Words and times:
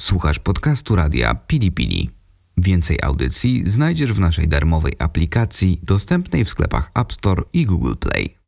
Słuchasz 0.00 0.38
podcastu 0.38 0.96
radia 0.96 1.34
Pili 1.34 1.72
Pili. 1.72 2.10
Więcej 2.56 2.98
audycji 3.02 3.62
znajdziesz 3.70 4.12
w 4.12 4.20
naszej 4.20 4.48
darmowej 4.48 4.92
aplikacji 4.98 5.80
dostępnej 5.82 6.44
w 6.44 6.48
sklepach 6.48 6.90
App 6.94 7.12
Store 7.12 7.42
i 7.52 7.66
Google 7.66 7.94
Play. 8.00 8.38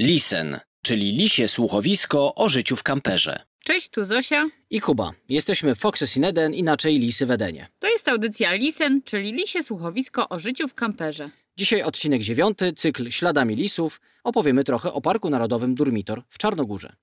Lisen, 0.00 0.58
czyli 0.82 1.12
lisie 1.12 1.48
słuchowisko 1.48 2.34
o 2.34 2.48
życiu 2.48 2.76
w 2.76 2.82
kamperze. 2.82 3.40
Cześć, 3.64 3.88
tu 3.88 4.04
Zosia. 4.04 4.46
I 4.70 4.80
Kuba. 4.80 5.12
Jesteśmy 5.28 5.74
Foxes 5.74 6.16
in 6.16 6.24
Eden, 6.24 6.54
inaczej 6.54 6.98
Lisy 6.98 7.26
w 7.26 7.30
Edenie. 7.30 7.68
To 7.78 7.88
jest 7.88 8.08
audycja 8.08 8.52
Lisen, 8.52 9.02
czyli 9.04 9.32
lisie 9.32 9.62
słuchowisko 9.62 10.28
o 10.28 10.38
życiu 10.38 10.68
w 10.68 10.74
kamperze. 10.74 11.30
Dzisiaj 11.56 11.82
odcinek 11.82 12.22
dziewiąty, 12.22 12.72
cykl 12.72 13.10
Śladami 13.10 13.56
Lisów. 13.56 14.00
Opowiemy 14.24 14.64
trochę 14.64 14.92
o 14.92 15.00
Parku 15.00 15.30
Narodowym 15.30 15.74
Durmitor 15.74 16.22
w 16.28 16.38
Czarnogórze. 16.38 16.96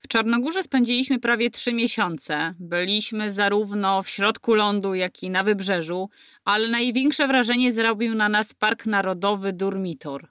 W 0.00 0.08
Czarnogórze 0.08 0.62
spędziliśmy 0.62 1.18
prawie 1.18 1.50
trzy 1.50 1.72
miesiące. 1.72 2.54
Byliśmy 2.58 3.32
zarówno 3.32 4.02
w 4.02 4.08
środku 4.08 4.54
lądu, 4.54 4.94
jak 4.94 5.22
i 5.22 5.30
na 5.30 5.42
wybrzeżu, 5.44 6.08
ale 6.44 6.68
największe 6.68 7.28
wrażenie 7.28 7.72
zrobił 7.72 8.14
na 8.14 8.28
nas 8.28 8.54
Park 8.54 8.86
Narodowy 8.86 9.52
Durmitor. 9.52 10.28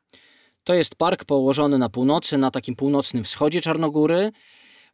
To 0.63 0.73
jest 0.73 0.95
park 0.95 1.25
położony 1.25 1.77
na 1.77 1.89
północy, 1.89 2.37
na 2.37 2.51
takim 2.51 2.75
północnym 2.75 3.23
wschodzie 3.23 3.61
Czarnogóry. 3.61 4.31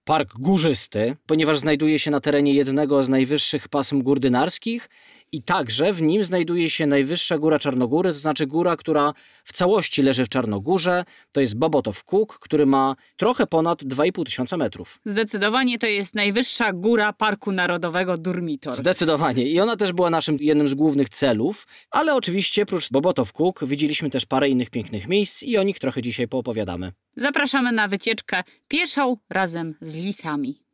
Park 0.03 0.33
górzysty, 0.39 1.15
ponieważ 1.25 1.59
znajduje 1.59 1.99
się 1.99 2.11
na 2.11 2.19
terenie 2.19 2.53
jednego 2.53 3.03
z 3.03 3.09
najwyższych 3.09 3.67
pasm 3.67 4.01
gór 4.01 4.19
dynarskich 4.19 4.89
i 5.35 5.41
także 5.41 5.93
w 5.93 6.01
nim 6.01 6.23
znajduje 6.23 6.69
się 6.69 6.87
najwyższa 6.87 7.37
góra 7.37 7.59
Czarnogóry, 7.59 8.13
to 8.13 8.19
znaczy 8.19 8.47
góra, 8.47 8.75
która 8.75 9.13
w 9.43 9.53
całości 9.53 10.03
leży 10.03 10.25
w 10.25 10.29
Czarnogórze. 10.29 11.05
To 11.31 11.41
jest 11.41 11.57
Bobotow 11.57 12.03
Kuk, 12.03 12.39
który 12.39 12.65
ma 12.65 12.95
trochę 13.17 13.47
ponad 13.47 13.83
2,5 13.83 14.25
tysiąca 14.25 14.57
metrów. 14.57 14.99
Zdecydowanie 15.05 15.77
to 15.77 15.87
jest 15.87 16.15
najwyższa 16.15 16.73
góra 16.73 17.13
Parku 17.13 17.51
Narodowego 17.51 18.17
Durmitor. 18.17 18.75
Zdecydowanie. 18.75 19.43
I 19.43 19.59
ona 19.59 19.75
też 19.75 19.93
była 19.93 20.09
naszym 20.09 20.37
jednym 20.39 20.67
z 20.67 20.73
głównych 20.73 21.09
celów, 21.09 21.67
ale 21.91 22.15
oczywiście 22.15 22.65
prócz 22.65 22.89
Bobotow 22.91 23.33
Kuk 23.33 23.65
widzieliśmy 23.65 24.09
też 24.09 24.25
parę 24.25 24.49
innych 24.49 24.69
pięknych 24.69 25.07
miejsc 25.07 25.43
i 25.43 25.57
o 25.57 25.63
nich 25.63 25.79
trochę 25.79 26.01
dzisiaj 26.01 26.27
poopowiadamy. 26.27 26.91
Zapraszamy 27.15 27.71
na 27.71 27.87
wycieczkę 27.87 28.43
pieszą 28.67 29.17
razem 29.29 29.75
z 29.81 29.95
lisami. 29.95 30.64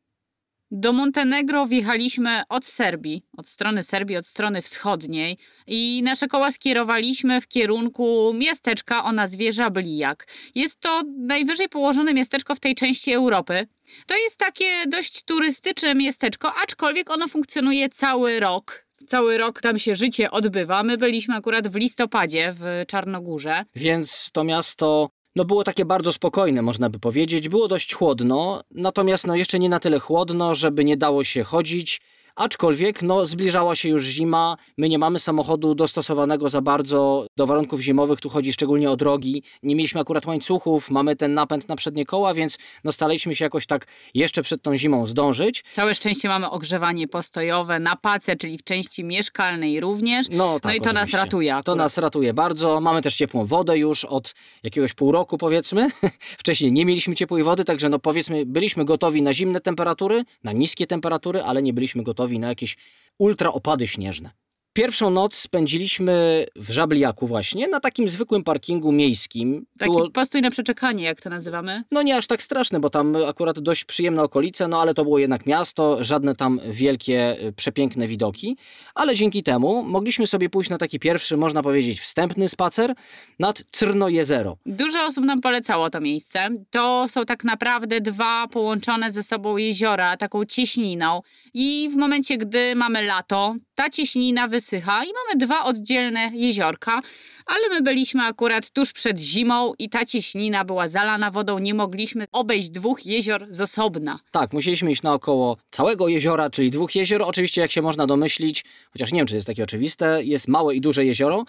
Do 0.73 0.93
Montenegro 0.93 1.65
wjechaliśmy 1.65 2.43
od 2.49 2.65
Serbii, 2.65 3.23
od 3.37 3.49
strony 3.49 3.83
Serbii, 3.83 4.17
od 4.17 4.27
strony 4.27 4.61
wschodniej 4.61 5.37
i 5.67 6.01
nasze 6.03 6.27
koła 6.27 6.51
skierowaliśmy 6.51 7.41
w 7.41 7.47
kierunku 7.47 8.33
miasteczka 8.33 9.03
o 9.03 9.11
nazwie 9.11 9.53
Żablijak. 9.53 10.27
Jest 10.55 10.79
to 10.79 11.01
najwyżej 11.17 11.69
położone 11.69 12.13
miasteczko 12.13 12.55
w 12.55 12.59
tej 12.59 12.75
części 12.75 13.13
Europy. 13.13 13.67
To 14.05 14.17
jest 14.17 14.37
takie 14.37 14.65
dość 14.87 15.23
turystyczne 15.23 15.95
miasteczko, 15.95 16.53
aczkolwiek 16.63 17.09
ono 17.09 17.27
funkcjonuje 17.27 17.89
cały 17.89 18.39
rok. 18.39 18.85
Cały 19.07 19.37
rok 19.37 19.61
tam 19.61 19.79
się 19.79 19.95
życie 19.95 20.31
odbywa. 20.31 20.83
My 20.83 20.97
byliśmy 20.97 21.35
akurat 21.35 21.67
w 21.67 21.75
listopadzie 21.75 22.53
w 22.57 22.83
Czarnogórze. 22.87 23.65
Więc 23.75 24.29
to 24.33 24.43
miasto 24.43 25.09
no 25.35 25.45
było 25.45 25.63
takie 25.63 25.85
bardzo 25.85 26.13
spokojne, 26.13 26.61
można 26.61 26.89
by 26.89 26.99
powiedzieć. 26.99 27.49
Było 27.49 27.67
dość 27.67 27.93
chłodno, 27.93 28.63
natomiast 28.71 29.27
no 29.27 29.35
jeszcze 29.35 29.59
nie 29.59 29.69
na 29.69 29.79
tyle 29.79 29.99
chłodno, 29.99 30.55
żeby 30.55 30.85
nie 30.85 30.97
dało 30.97 31.23
się 31.23 31.43
chodzić. 31.43 32.01
Aczkolwiek 32.35 33.01
no, 33.01 33.25
zbliżała 33.25 33.75
się 33.75 33.89
już 33.89 34.05
zima, 34.05 34.57
my 34.77 34.89
nie 34.89 34.99
mamy 34.99 35.19
samochodu 35.19 35.75
dostosowanego 35.75 36.49
za 36.49 36.61
bardzo 36.61 37.25
do 37.37 37.47
warunków 37.47 37.81
zimowych, 37.81 38.19
tu 38.19 38.29
chodzi 38.29 38.53
szczególnie 38.53 38.91
o 38.91 38.95
drogi. 38.95 39.43
Nie 39.63 39.75
mieliśmy 39.75 40.01
akurat 40.01 40.25
łańcuchów, 40.25 40.91
mamy 40.91 41.15
ten 41.15 41.33
napęd 41.33 41.69
na 41.69 41.75
przednie 41.75 42.05
koła, 42.05 42.33
więc 42.33 42.57
no, 42.83 42.91
staraliśmy 42.91 43.35
się 43.35 43.45
jakoś 43.45 43.65
tak 43.65 43.87
jeszcze 44.13 44.41
przed 44.41 44.61
tą 44.61 44.77
zimą 44.77 45.05
zdążyć. 45.05 45.63
Całe 45.71 45.95
szczęście 45.95 46.27
mamy 46.27 46.49
ogrzewanie 46.49 47.07
postojowe 47.07 47.79
na 47.79 47.95
pace, 47.95 48.35
czyli 48.35 48.57
w 48.57 48.63
części 48.63 49.03
mieszkalnej 49.03 49.79
również. 49.79 50.27
No, 50.29 50.53
tak, 50.53 50.63
no 50.63 50.71
i 50.71 50.77
to 50.77 50.89
oczywiście. 50.89 50.93
nas 50.93 51.23
ratuje. 51.23 51.51
Akurat. 51.51 51.65
To 51.65 51.75
nas 51.75 51.97
ratuje 51.97 52.33
bardzo. 52.33 52.81
Mamy 52.81 53.01
też 53.01 53.15
ciepłą 53.15 53.45
wodę 53.45 53.77
już 53.77 54.05
od 54.05 54.33
jakiegoś 54.63 54.93
pół 54.93 55.11
roku 55.11 55.37
powiedzmy. 55.37 55.87
Wcześniej 56.41 56.71
nie 56.71 56.85
mieliśmy 56.85 57.15
ciepłej 57.15 57.43
wody, 57.43 57.65
także 57.65 57.89
no 57.89 57.99
powiedzmy 57.99 58.45
byliśmy 58.45 58.85
gotowi 58.85 59.21
na 59.21 59.33
zimne 59.33 59.61
temperatury, 59.61 60.23
na 60.43 60.51
niskie 60.51 60.87
temperatury, 60.87 61.43
ale 61.43 61.63
nie 61.63 61.73
byliśmy 61.73 62.03
gotowi 62.03 62.20
na 62.39 62.47
jakieś 62.47 62.77
ultra 63.17 63.49
opady 63.51 63.87
śnieżne. 63.87 64.31
Pierwszą 64.73 65.09
noc 65.09 65.35
spędziliśmy 65.35 66.45
w 66.55 66.71
Żabliaku 66.71 67.27
właśnie, 67.27 67.67
na 67.67 67.79
takim 67.79 68.09
zwykłym 68.09 68.43
parkingu 68.43 68.91
miejskim. 68.91 69.65
Taki 69.79 69.91
Było, 69.91 70.11
postój 70.11 70.41
na 70.41 70.51
przeczekanie, 70.51 71.03
jak 71.03 71.21
to 71.21 71.29
nazywamy. 71.29 71.83
no 71.91 72.01
nie 72.01 72.17
aż 72.17 72.27
tak 72.27 72.43
straszne, 72.43 72.79
bo 72.79 72.89
tam 72.89 73.15
akurat 73.27 73.59
dość 73.59 73.85
przyjemne 73.85 74.23
okolice, 74.23 74.67
no 74.67 74.81
ale 74.81 74.93
to 74.93 75.03
było 75.03 75.19
jednak 75.19 75.45
miasto, 75.45 76.03
żadne 76.03 76.35
tam 76.35 76.59
wielkie, 76.69 77.43
y, 77.43 77.53
przepiękne 77.53 78.07
widoki, 78.07 78.57
ale 78.95 79.15
dzięki 79.15 79.43
temu 79.43 79.83
mogliśmy 79.83 80.27
sobie 80.27 80.49
pójść 80.49 80.69
na 80.69 80.77
taki 80.77 80.99
pierwszy, 80.99 81.37
można 81.37 81.63
powiedzieć, 81.63 81.99
wstępny 81.99 82.49
spacer 82.49 82.93
nad 83.39 83.63
Cyrno 83.71 84.09
Jezero. 84.09 84.57
Dużo 84.65 85.05
osób 85.05 85.25
nam 85.25 85.41
polecało 85.41 85.89
to 85.89 86.01
miejsce. 86.01 86.49
To 86.69 87.07
są 87.09 87.25
tak 87.25 87.43
naprawdę 87.43 88.01
dwa 88.01 88.47
połączone 88.47 89.11
ze 89.11 89.23
sobą 89.23 89.57
jeziora, 89.57 90.17
taką 90.17 90.45
cieśniną. 90.45 91.21
I 91.53 91.89
w 91.93 91.95
momencie, 91.97 92.37
gdy 92.37 92.75
mamy 92.75 93.03
lato, 93.03 93.55
ta 93.81 93.89
cieśnina 93.89 94.47
wysycha 94.47 95.03
i 95.03 95.07
mamy 95.07 95.45
dwa 95.45 95.63
oddzielne 95.63 96.31
jeziorka. 96.33 97.01
Ale 97.45 97.69
my 97.69 97.81
byliśmy 97.81 98.23
akurat 98.23 98.71
tuż 98.71 98.93
przed 98.93 99.19
zimą 99.19 99.73
i 99.79 99.89
ta 99.89 100.05
cieśnina 100.05 100.65
była 100.65 100.87
zalana 100.87 101.31
wodą. 101.31 101.59
Nie 101.59 101.73
mogliśmy 101.73 102.25
obejść 102.31 102.69
dwóch 102.69 103.05
jezior 103.05 103.45
z 103.49 103.61
osobna. 103.61 104.19
Tak, 104.31 104.53
musieliśmy 104.53 104.91
iść 104.91 105.01
naokoło 105.01 105.57
całego 105.71 106.07
jeziora, 106.07 106.49
czyli 106.49 106.71
dwóch 106.71 106.95
jezior. 106.95 107.21
Oczywiście, 107.23 107.61
jak 107.61 107.71
się 107.71 107.81
można 107.81 108.07
domyślić, 108.07 108.65
chociaż 108.93 109.11
nie 109.11 109.19
wiem, 109.19 109.27
czy 109.27 109.35
jest 109.35 109.47
takie 109.47 109.63
oczywiste, 109.63 110.23
jest 110.23 110.47
małe 110.47 110.75
i 110.75 110.81
duże 110.81 111.05
jezioro. 111.05 111.45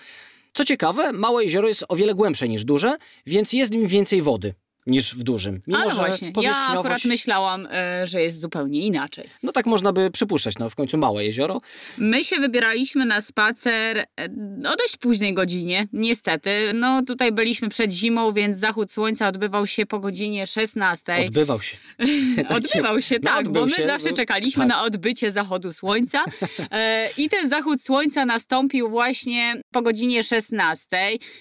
Co 0.53 0.64
ciekawe, 0.64 1.12
małe 1.12 1.44
jezioro 1.44 1.69
jest 1.69 1.84
o 1.88 1.97
wiele 1.97 2.14
głębsze 2.14 2.49
niż 2.49 2.64
duże, 2.64 2.97
więc 3.26 3.53
jest 3.53 3.72
w 3.72 3.76
nim 3.76 3.87
więcej 3.87 4.22
wody 4.22 4.54
niż 4.87 5.15
w 5.15 5.22
dużym. 5.22 5.62
A 5.66 5.70
no 5.70 5.91
że 5.91 5.97
właśnie, 5.97 6.32
ja 6.41 6.56
akurat 6.66 7.04
myślałam, 7.04 7.69
e, 7.70 8.06
że 8.06 8.22
jest 8.22 8.41
zupełnie 8.41 8.81
inaczej. 8.81 9.28
No 9.43 9.53
tak 9.53 9.66
można 9.66 9.93
by 9.93 10.10
przypuszczać, 10.10 10.59
no 10.59 10.70
w 10.70 10.75
końcu 10.75 10.98
małe 10.98 11.25
jezioro. 11.25 11.60
My 11.98 12.25
się 12.25 12.37
wybieraliśmy 12.37 13.06
na 13.06 13.20
spacer 13.20 13.98
e, 13.98 14.04
o 14.72 14.76
dość 14.76 14.97
późnej 14.97 15.34
godzinie, 15.34 15.87
niestety. 15.93 16.50
No 16.75 17.03
tutaj 17.03 17.32
byliśmy 17.32 17.69
przed 17.69 17.93
zimą, 17.93 18.32
więc 18.32 18.59
zachód 18.59 18.93
słońca 18.93 19.28
odbywał 19.28 19.66
się 19.66 19.87
po 19.87 20.00
godzinie 20.00 20.47
16. 20.47 21.16
Odbywał 21.26 21.62
się. 21.62 21.76
Odbywał 22.56 23.03
się, 23.03 23.16
No, 23.22 23.31
tak, 23.31 23.38
odbył 23.38 23.53
bo 23.53 23.66
my 23.66 23.76
się, 23.76 23.87
zawsze 23.87 24.10
no, 24.10 24.16
czekaliśmy 24.16 24.60
tak. 24.60 24.69
na 24.69 24.82
odbycie 24.82 25.32
zachodu 25.32 25.72
słońca. 25.72 26.25
E, 26.70 27.09
I 27.16 27.28
ten 27.28 27.49
zachód 27.49 27.82
słońca 27.82 28.26
nastąpił 28.26 28.91
właśnie 28.91 29.54
po 29.70 29.82
godzinie 29.82 30.25
16. 30.25 30.87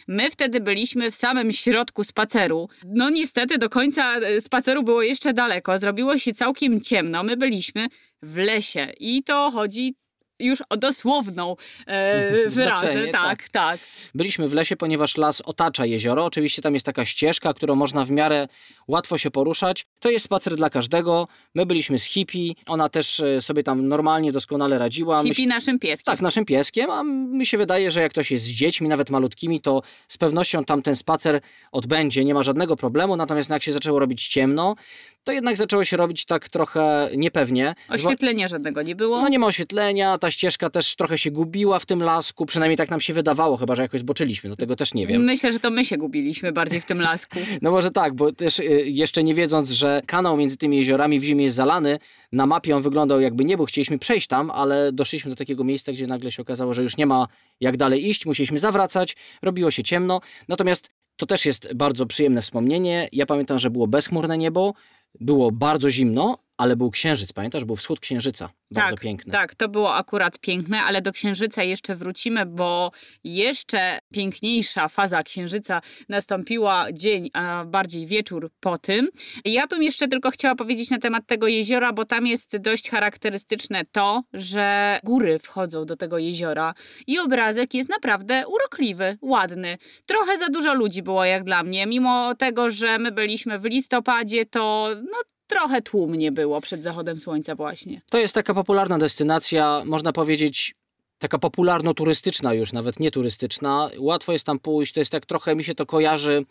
My 0.07 0.31
wtedy 0.31 0.59
byliśmy 0.59 1.11
w 1.11 1.15
samym 1.15 1.51
środku 1.51 2.03
spaceru. 2.03 2.69
No 2.85 3.09
niestety 3.35 3.57
do 3.57 3.69
końca 3.69 4.15
e, 4.15 4.41
spaceru 4.41 4.83
było 4.83 5.01
jeszcze 5.01 5.33
daleko. 5.33 5.79
Zrobiło 5.79 6.17
się 6.17 6.33
całkiem 6.33 6.81
ciemno. 6.81 7.23
My 7.23 7.37
byliśmy 7.37 7.87
w 8.21 8.37
lesie 8.37 8.87
i 8.99 9.23
to 9.23 9.51
chodzi 9.51 9.95
już 10.41 10.63
o 10.69 10.77
dosłowną 10.77 11.55
e, 11.87 12.49
wyrazę. 12.49 12.81
Znaczenie, 12.81 13.11
Tak, 13.11 13.21
tak. 13.21 13.49
tak. 13.49 13.79
Byliśmy 14.15 14.47
w 14.47 14.53
lesie, 14.53 14.75
ponieważ 14.75 15.17
las 15.17 15.41
otacza 15.41 15.85
jezioro. 15.85 16.25
Oczywiście 16.25 16.61
tam 16.61 16.73
jest 16.73 16.85
taka 16.85 17.05
ścieżka, 17.05 17.53
którą 17.53 17.75
można 17.75 18.05
w 18.05 18.11
miarę 18.11 18.47
łatwo 18.87 19.17
się 19.17 19.31
poruszać. 19.31 19.85
To 19.99 20.09
jest 20.09 20.25
spacer 20.25 20.55
dla 20.55 20.69
każdego. 20.69 21.27
My 21.55 21.65
byliśmy 21.65 21.99
z 21.99 22.03
hippie. 22.03 22.53
Ona 22.67 22.89
też 22.89 23.19
e, 23.19 23.41
sobie 23.41 23.63
tam 23.63 23.87
normalnie, 23.87 24.31
doskonale 24.31 24.77
radziła. 24.77 25.23
Hippie 25.23 25.47
naszym 25.47 25.79
pieskiem. 25.79 26.05
Tak, 26.13 26.21
naszym 26.21 26.45
pieskiem, 26.45 26.91
a 26.91 27.03
mi 27.03 27.45
się 27.45 27.57
wydaje, 27.57 27.91
że 27.91 28.01
jak 28.01 28.11
ktoś 28.11 28.31
jest 28.31 28.43
z 28.43 28.47
dziećmi, 28.47 28.87
nawet 28.87 29.09
malutkimi, 29.09 29.61
to 29.61 29.81
z 30.07 30.17
pewnością 30.17 30.63
tam 30.65 30.81
ten 30.81 30.95
spacer 30.95 31.41
odbędzie, 31.71 32.25
nie 32.25 32.33
ma 32.33 32.43
żadnego 32.43 32.75
problemu. 32.75 33.15
Natomiast 33.15 33.49
jak 33.49 33.63
się 33.63 33.73
zaczęło 33.73 33.99
robić 33.99 34.27
ciemno, 34.27 34.75
to 35.23 35.31
jednak 35.31 35.57
zaczęło 35.57 35.85
się 35.85 35.97
robić 35.97 36.25
tak 36.25 36.49
trochę 36.49 37.09
niepewnie. 37.17 37.75
Oświetlenia 37.89 38.47
żadnego 38.47 38.81
nie 38.81 38.95
było. 38.95 39.21
no 39.21 39.27
nie 39.27 39.39
ma 39.39 39.47
oświetlenia, 39.47 40.17
ta 40.17 40.30
ścieżka 40.31 40.69
też 40.69 40.95
trochę 40.95 41.17
się 41.17 41.31
gubiła 41.31 41.79
w 41.79 41.85
tym 41.85 42.03
lasku, 42.03 42.45
przynajmniej 42.45 42.77
tak 42.77 42.89
nam 42.89 43.01
się 43.01 43.13
wydawało, 43.13 43.57
chyba 43.57 43.75
że 43.75 43.81
jakoś 43.81 43.99
zboczyliśmy, 43.99 44.49
no 44.49 44.55
tego 44.55 44.75
też 44.75 44.93
nie 44.93 45.07
wiem. 45.07 45.23
Myślę, 45.23 45.51
że 45.51 45.59
to 45.59 45.69
my 45.69 45.85
się 45.85 45.97
gubiliśmy 45.97 46.51
bardziej 46.51 46.81
w 46.81 46.85
tym 46.85 47.01
lasku. 47.01 47.39
No 47.61 47.71
może 47.71 47.91
tak, 47.91 48.13
bo 48.13 48.31
też 48.31 48.59
y, 48.59 48.63
jeszcze 48.85 49.23
nie 49.23 49.33
wiedząc, 49.33 49.69
że 49.69 50.01
kanał 50.05 50.37
między 50.37 50.57
tymi 50.57 50.77
jeziorami 50.77 51.19
w 51.19 51.23
zimie 51.23 51.43
jest 51.43 51.55
zalany, 51.55 51.99
na 52.31 52.45
mapie 52.45 52.75
on 52.75 52.81
wyglądał 52.81 53.21
jakby 53.21 53.45
nie 53.45 53.57
był, 53.57 53.65
chcieliśmy 53.65 53.99
przejść 53.99 54.27
tam, 54.27 54.51
ale 54.51 54.91
doszliśmy 54.91 55.29
do 55.29 55.35
takiego 55.35 55.63
miejsca, 55.63 55.91
gdzie 55.91 56.07
nagle 56.07 56.31
się 56.31 56.41
okazało, 56.41 56.73
że 56.73 56.83
już 56.83 56.97
nie 56.97 57.05
ma 57.05 57.27
jak 57.59 57.77
dalej 57.77 58.09
iść, 58.09 58.25
musieliśmy 58.25 58.59
zawracać, 58.59 59.15
robiło 59.41 59.71
się 59.71 59.83
ciemno, 59.83 60.21
natomiast 60.47 60.89
to 61.15 61.25
też 61.25 61.45
jest 61.45 61.73
bardzo 61.73 62.05
przyjemne 62.05 62.41
wspomnienie. 62.41 63.09
Ja 63.11 63.25
pamiętam, 63.25 63.59
że 63.59 63.69
było 63.69 63.87
bezchmurne 63.87 64.37
niebo, 64.37 64.73
było 65.19 65.51
bardzo 65.51 65.89
zimno, 65.89 66.37
ale 66.61 66.75
był 66.75 66.91
księżyc, 66.91 67.33
pamiętasz? 67.33 67.65
Był 67.65 67.75
wschód 67.75 67.99
księżyca. 67.99 68.49
Bardzo 68.71 68.89
tak, 68.89 68.99
piękny. 68.99 69.31
Tak, 69.31 69.55
to 69.55 69.69
było 69.69 69.95
akurat 69.95 70.39
piękne, 70.39 70.81
ale 70.81 71.01
do 71.01 71.11
księżyca 71.11 71.63
jeszcze 71.63 71.95
wrócimy, 71.95 72.45
bo 72.45 72.91
jeszcze 73.23 73.99
piękniejsza 74.13 74.87
faza 74.87 75.23
księżyca 75.23 75.81
nastąpiła 76.09 76.87
dzień, 76.93 77.29
a 77.33 77.65
bardziej 77.65 78.07
wieczór 78.07 78.51
po 78.59 78.77
tym. 78.77 79.09
Ja 79.45 79.67
bym 79.67 79.83
jeszcze 79.83 80.07
tylko 80.07 80.31
chciała 80.31 80.55
powiedzieć 80.55 80.89
na 80.89 80.99
temat 80.99 81.27
tego 81.27 81.47
jeziora, 81.47 81.93
bo 81.93 82.05
tam 82.05 82.27
jest 82.27 82.57
dość 82.57 82.89
charakterystyczne 82.89 83.81
to, 83.91 84.23
że 84.33 84.99
góry 85.03 85.39
wchodzą 85.39 85.85
do 85.85 85.95
tego 85.95 86.17
jeziora 86.17 86.73
i 87.07 87.19
obrazek 87.19 87.73
jest 87.73 87.89
naprawdę 87.89 88.43
urokliwy, 88.47 89.17
ładny. 89.21 89.77
Trochę 90.05 90.37
za 90.37 90.47
dużo 90.47 90.73
ludzi 90.73 91.03
było 91.03 91.25
jak 91.25 91.43
dla 91.43 91.63
mnie, 91.63 91.85
mimo 91.85 92.35
tego, 92.35 92.69
że 92.69 92.99
my 92.99 93.11
byliśmy 93.11 93.59
w 93.59 93.65
listopadzie, 93.65 94.45
to 94.45 94.89
no, 95.11 95.17
trochę 95.51 95.81
tłumnie 95.81 96.31
było 96.31 96.61
przed 96.61 96.83
zachodem 96.83 97.19
słońca 97.19 97.55
właśnie. 97.55 98.01
To 98.09 98.17
jest 98.17 98.33
taka 98.33 98.53
popularna 98.53 98.97
destynacja, 98.97 99.83
można 99.85 100.13
powiedzieć 100.13 100.75
taka 101.19 101.37
popularno-turystyczna 101.37 102.53
już, 102.53 102.73
nawet 102.73 102.99
nie 102.99 103.11
turystyczna. 103.11 103.89
Łatwo 103.97 104.31
jest 104.31 104.45
tam 104.45 104.59
pójść, 104.59 104.93
to 104.93 104.99
jest 104.99 105.11
tak 105.11 105.25
trochę, 105.25 105.55
mi 105.55 105.63
się 105.63 105.75
to 105.75 105.85
kojarzy 105.85 106.45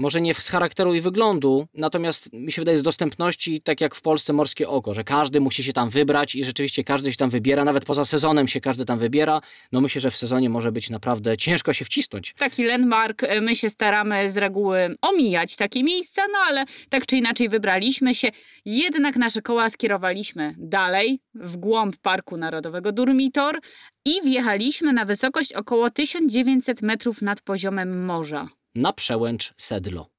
może 0.00 0.20
nie 0.20 0.34
z 0.34 0.48
charakteru 0.48 0.94
i 0.94 1.00
wyglądu, 1.00 1.66
natomiast 1.74 2.32
mi 2.32 2.52
się 2.52 2.62
wydaje 2.62 2.78
z 2.78 2.82
dostępności, 2.82 3.60
tak 3.60 3.80
jak 3.80 3.94
w 3.94 4.02
Polsce 4.02 4.32
Morskie 4.32 4.68
Oko, 4.68 4.94
że 4.94 5.04
każdy 5.04 5.40
musi 5.40 5.64
się 5.64 5.72
tam 5.72 5.90
wybrać 5.90 6.34
i 6.34 6.44
rzeczywiście 6.44 6.84
każdy 6.84 7.10
się 7.10 7.16
tam 7.16 7.30
wybiera, 7.30 7.64
nawet 7.64 7.84
poza 7.84 8.04
sezonem 8.04 8.48
się 8.48 8.60
każdy 8.60 8.84
tam 8.84 8.98
wybiera. 8.98 9.40
No 9.72 9.80
myślę, 9.80 10.00
że 10.00 10.10
w 10.10 10.16
sezonie 10.16 10.50
może 10.50 10.72
być 10.72 10.90
naprawdę 10.90 11.36
ciężko 11.36 11.72
się 11.72 11.84
wcisnąć. 11.84 12.34
Taki 12.38 12.64
landmark, 12.64 13.22
e, 13.22 13.40
my 13.40 13.56
się 13.56 13.70
staramy 13.70 14.30
z 14.30 14.36
reguły 14.36 14.96
omijać 15.02 15.56
takie 15.56 15.82
miejsca, 15.82 16.22
no 16.32 16.38
ale 16.38 16.64
tak 16.88 17.06
czy 17.06 17.16
inaczej 17.16 17.48
wybraliśmy 17.48 18.14
się. 18.14 18.28
Jednak 18.64 19.16
nasze 19.16 19.42
koła 19.42 19.70
skierowaliśmy 19.70 20.54
dalej, 20.58 21.20
w 21.34 21.56
głąb 21.56 21.96
Parku 21.96 22.36
Narodowego 22.36 22.92
Durmitor 22.92 23.58
i 24.04 24.22
wjechaliśmy 24.24 24.92
na 24.92 25.04
wysokość 25.04 25.52
około 25.52 25.90
1900 25.90 26.82
metrów 26.82 27.22
nad 27.22 27.40
poziomem 27.40 28.04
morza 28.04 28.48
na 28.74 28.92
przełęcz 28.92 29.54
Sedlo. 29.56 30.10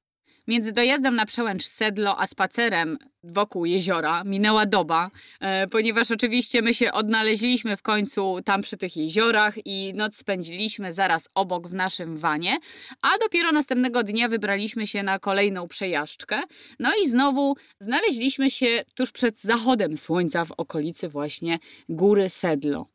Między 0.46 0.72
dojazdem 0.72 1.16
na 1.16 1.26
przełęcz 1.26 1.66
Sedlo 1.66 2.20
a 2.20 2.26
spacerem 2.26 2.98
wokół 3.24 3.64
jeziora 3.64 4.24
minęła 4.24 4.66
doba, 4.66 5.10
e, 5.40 5.66
ponieważ 5.66 6.10
oczywiście 6.10 6.62
my 6.62 6.74
się 6.74 6.92
odnaleźliśmy 6.92 7.76
w 7.76 7.82
końcu 7.82 8.40
tam 8.44 8.62
przy 8.62 8.76
tych 8.76 8.96
jeziorach 8.96 9.54
i 9.64 9.92
noc 9.96 10.16
spędziliśmy 10.16 10.92
zaraz 10.92 11.28
obok 11.34 11.68
w 11.68 11.74
naszym 11.74 12.16
wanie, 12.16 12.58
a 13.02 13.18
dopiero 13.18 13.52
następnego 13.52 14.02
dnia 14.02 14.28
wybraliśmy 14.28 14.86
się 14.86 15.02
na 15.02 15.18
kolejną 15.18 15.68
przejażdżkę. 15.68 16.42
No 16.78 16.90
i 17.04 17.08
znowu 17.08 17.56
znaleźliśmy 17.80 18.50
się 18.50 18.84
tuż 18.94 19.12
przed 19.12 19.40
zachodem 19.40 19.98
słońca 19.98 20.44
w 20.44 20.52
okolicy 20.52 21.08
właśnie 21.08 21.58
góry 21.88 22.30
Sedlo. 22.30 22.86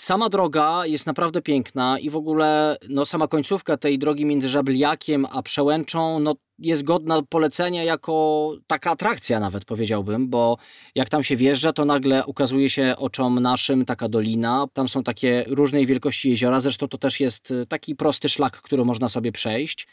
Sama 0.00 0.28
droga 0.28 0.86
jest 0.86 1.06
naprawdę 1.06 1.42
piękna 1.42 1.98
i 1.98 2.10
w 2.10 2.16
ogóle 2.16 2.76
no, 2.88 3.06
sama 3.06 3.28
końcówka 3.28 3.76
tej 3.76 3.98
drogi 3.98 4.24
między 4.24 4.48
Żabliakiem 4.48 5.26
a 5.30 5.42
Przełęczą 5.42 6.18
no, 6.18 6.34
jest 6.58 6.84
godna 6.84 7.22
polecenia 7.28 7.84
jako 7.84 8.52
taka 8.66 8.90
atrakcja 8.90 9.40
nawet 9.40 9.64
powiedziałbym, 9.64 10.28
bo 10.28 10.56
jak 10.94 11.08
tam 11.08 11.24
się 11.24 11.36
wjeżdża, 11.36 11.72
to 11.72 11.84
nagle 11.84 12.26
ukazuje 12.26 12.70
się 12.70 12.94
oczom 12.98 13.40
naszym 13.40 13.84
taka 13.84 14.08
dolina. 14.08 14.66
Tam 14.72 14.88
są 14.88 15.02
takie 15.02 15.44
różnej 15.48 15.86
wielkości 15.86 16.30
jeziora, 16.30 16.60
zresztą 16.60 16.88
to 16.88 16.98
też 16.98 17.20
jest 17.20 17.54
taki 17.68 17.96
prosty 17.96 18.28
szlak, 18.28 18.62
który 18.62 18.84
można 18.84 19.08
sobie 19.08 19.32
przejść. 19.32 19.88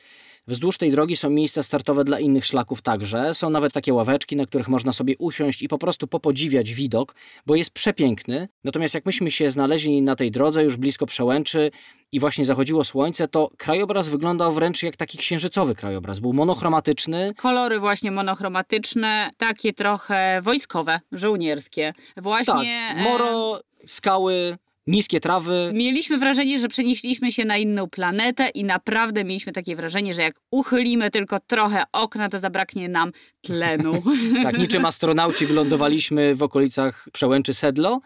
Wzdłuż 0.47 0.77
tej 0.77 0.91
drogi 0.91 1.15
są 1.15 1.29
miejsca 1.29 1.63
startowe 1.63 2.03
dla 2.03 2.19
innych 2.19 2.45
szlaków 2.45 2.81
także. 2.81 3.35
Są 3.35 3.49
nawet 3.49 3.73
takie 3.73 3.93
ławeczki, 3.93 4.35
na 4.35 4.45
których 4.45 4.67
można 4.67 4.93
sobie 4.93 5.15
usiąść 5.17 5.61
i 5.61 5.67
po 5.67 5.77
prostu 5.77 6.07
popodziwiać 6.07 6.73
widok, 6.73 7.15
bo 7.45 7.55
jest 7.55 7.71
przepiękny. 7.71 8.47
Natomiast 8.63 8.93
jak 8.93 9.05
myśmy 9.05 9.31
się 9.31 9.51
znaleźli 9.51 10.01
na 10.01 10.15
tej 10.15 10.31
drodze, 10.31 10.63
już 10.63 10.77
blisko 10.77 11.05
przełęczy 11.05 11.71
i 12.11 12.19
właśnie 12.19 12.45
zachodziło 12.45 12.83
słońce, 12.83 13.27
to 13.27 13.49
krajobraz 13.57 14.07
wyglądał 14.07 14.53
wręcz 14.53 14.83
jak 14.83 14.97
taki 14.97 15.17
księżycowy 15.17 15.75
krajobraz. 15.75 16.19
Był 16.19 16.33
monochromatyczny. 16.33 17.33
Kolory 17.37 17.79
właśnie 17.79 18.11
monochromatyczne, 18.11 19.29
takie 19.37 19.73
trochę 19.73 20.41
wojskowe, 20.41 20.99
żołnierskie. 21.11 21.93
Właśnie... 22.17 22.93
Tak, 22.95 23.03
moro, 23.03 23.59
skały, 23.87 24.57
niskie 24.87 25.19
trawy. 25.19 25.71
Mieliśmy 25.73 26.17
wrażenie, 26.17 26.59
że 26.59 26.67
przenieśliśmy 26.67 27.31
się 27.31 27.45
na 27.45 27.57
inną 27.57 27.89
planetę 27.89 28.49
i 28.49 28.63
naprawdę 28.63 29.23
mieliśmy 29.23 29.53
takie 29.53 29.75
wrażenie, 29.75 30.13
że 30.13 30.21
jak 30.21 30.35
uchylimy 30.51 31.11
tylko 31.11 31.39
trochę 31.39 31.83
okna, 31.91 32.29
to 32.29 32.39
zabraknie 32.39 32.89
nam 32.89 33.11
tlenu. 33.41 34.03
tak, 34.43 34.57
niczym 34.57 34.85
astronauci 34.85 35.45
wylądowaliśmy 35.45 36.35
w 36.35 36.43
okolicach 36.43 37.07
przełęczy 37.13 37.53
Sedlo, 37.53 38.01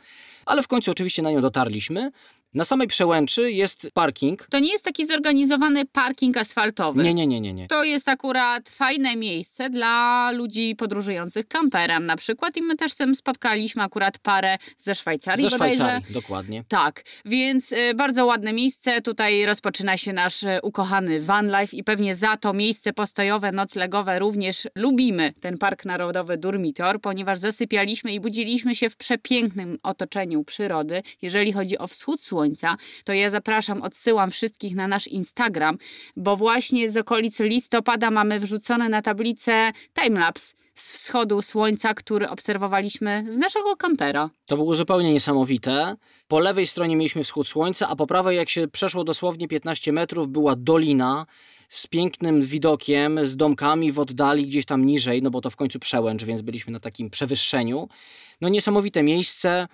ale 0.46 0.64
w 0.64 0.68
końcu 0.68 0.92
oczywiście 0.92 1.22
na 1.22 1.32
nią 1.32 1.42
dotarliśmy. 1.42 2.12
Na 2.54 2.66
samej 2.66 2.88
przełęczy 2.88 3.52
jest 3.52 3.88
parking. 3.94 4.48
To 4.50 4.60
nie 4.60 4.72
jest 4.72 4.86
taki 4.86 5.06
zorganizowany 5.06 5.86
parking 5.86 6.38
asfaltowy. 6.38 7.04
Nie, 7.04 7.14
nie, 7.14 7.28
nie, 7.28 7.42
nie, 7.42 7.54
nie. 7.54 7.68
To 7.68 7.84
jest 7.84 8.10
akurat 8.10 8.70
fajne 8.70 9.16
miejsce 9.16 9.70
dla 9.70 10.32
ludzi 10.32 10.76
podróżujących 10.76 11.48
kamperem 11.48 12.06
na 12.06 12.16
przykład 12.16 12.58
i 12.58 12.62
my 12.62 12.76
też 12.76 12.96
tym 12.96 13.16
spotkaliśmy 13.16 13.84
akurat 13.84 14.18
parę 14.18 14.58
ze 14.78 14.96
Szwajcarii 14.96 15.50
Ze 15.50 15.56
Szwajcarii, 15.56 16.14
dokładnie. 16.14 16.64
Tak, 16.68 17.04
więc 17.26 17.72
y, 17.72 17.94
bardzo 17.96 18.26
ładne 18.26 18.54
miejsce. 18.54 19.02
Tutaj 19.02 19.46
rozpoczyna 19.46 19.98
się 19.98 20.14
nasz 20.14 20.44
y, 20.44 20.60
ukochany 20.64 21.22
van 21.22 21.48
life 21.62 21.76
i 21.76 21.84
pewnie 21.84 22.16
za 22.16 22.38
to 22.38 22.54
miejsce 22.54 22.94
postojowe, 22.94 23.52
noclegowe 23.52 24.20
również 24.20 24.68
lubimy 24.76 25.34
ten 25.40 25.58
Park 25.58 25.86
Narodowy 25.86 26.38
Durmitor, 26.38 27.02
ponieważ 27.02 27.40
zasypialiśmy 27.40 28.14
i 28.14 28.20
budziliśmy 28.20 28.76
się 28.76 28.90
w 28.90 28.96
przepięknym 28.96 29.80
otoczeniu 29.84 30.44
przyrody, 30.44 31.04
jeżeli 31.22 31.54
chodzi 31.54 31.78
o 31.78 31.88
wschód 31.88 32.24
słońca 32.40 32.78
to 33.04 33.14
ja 33.14 33.30
zapraszam, 33.30 33.82
odsyłam 33.82 34.32
wszystkich 34.32 34.76
na 34.76 34.88
nasz 34.88 35.08
Instagram, 35.08 35.78
bo 36.16 36.36
właśnie 36.36 36.92
z 36.92 36.98
okolicy 36.98 37.48
listopada 37.48 38.12
mamy 38.12 38.40
wrzucone 38.40 38.90
na 38.90 39.02
tablicę 39.02 39.72
timelapse 39.94 40.54
z 40.74 40.94
wschodu 40.94 41.42
słońca, 41.42 41.94
który 41.94 42.30
obserwowaliśmy 42.30 43.26
z 43.30 43.38
naszego 43.38 43.76
kampera. 43.76 44.30
To 44.46 44.58
było 44.58 44.76
zupełnie 44.76 45.14
niesamowite. 45.14 45.96
Po 46.28 46.40
lewej 46.40 46.68
stronie 46.68 46.96
mieliśmy 46.96 47.24
wschód 47.24 47.48
słońca, 47.48 47.88
a 47.88 47.96
po 47.96 48.08
prawej, 48.08 48.38
jak 48.38 48.50
się 48.50 48.68
przeszło 48.68 49.04
dosłownie 49.04 49.48
15 49.48 49.92
metrów, 49.92 50.28
była 50.28 50.56
dolina 50.56 51.26
z 51.70 51.88
pięknym 51.88 52.42
widokiem, 52.42 53.28
z 53.28 53.36
domkami 53.36 53.92
w 53.92 54.00
oddali 54.00 54.48
gdzieś 54.48 54.66
tam 54.66 54.86
niżej, 54.86 55.22
no 55.22 55.30
bo 55.30 55.42
to 55.42 55.50
w 55.50 55.56
końcu 55.56 55.80
przełęcz, 55.80 56.24
więc 56.24 56.42
byliśmy 56.42 56.74
na 56.74 56.80
takim 56.80 57.10
przewyższeniu. 57.10 57.90
No 58.42 58.50
niesamowite 58.50 59.04
miejsce. 59.04 59.68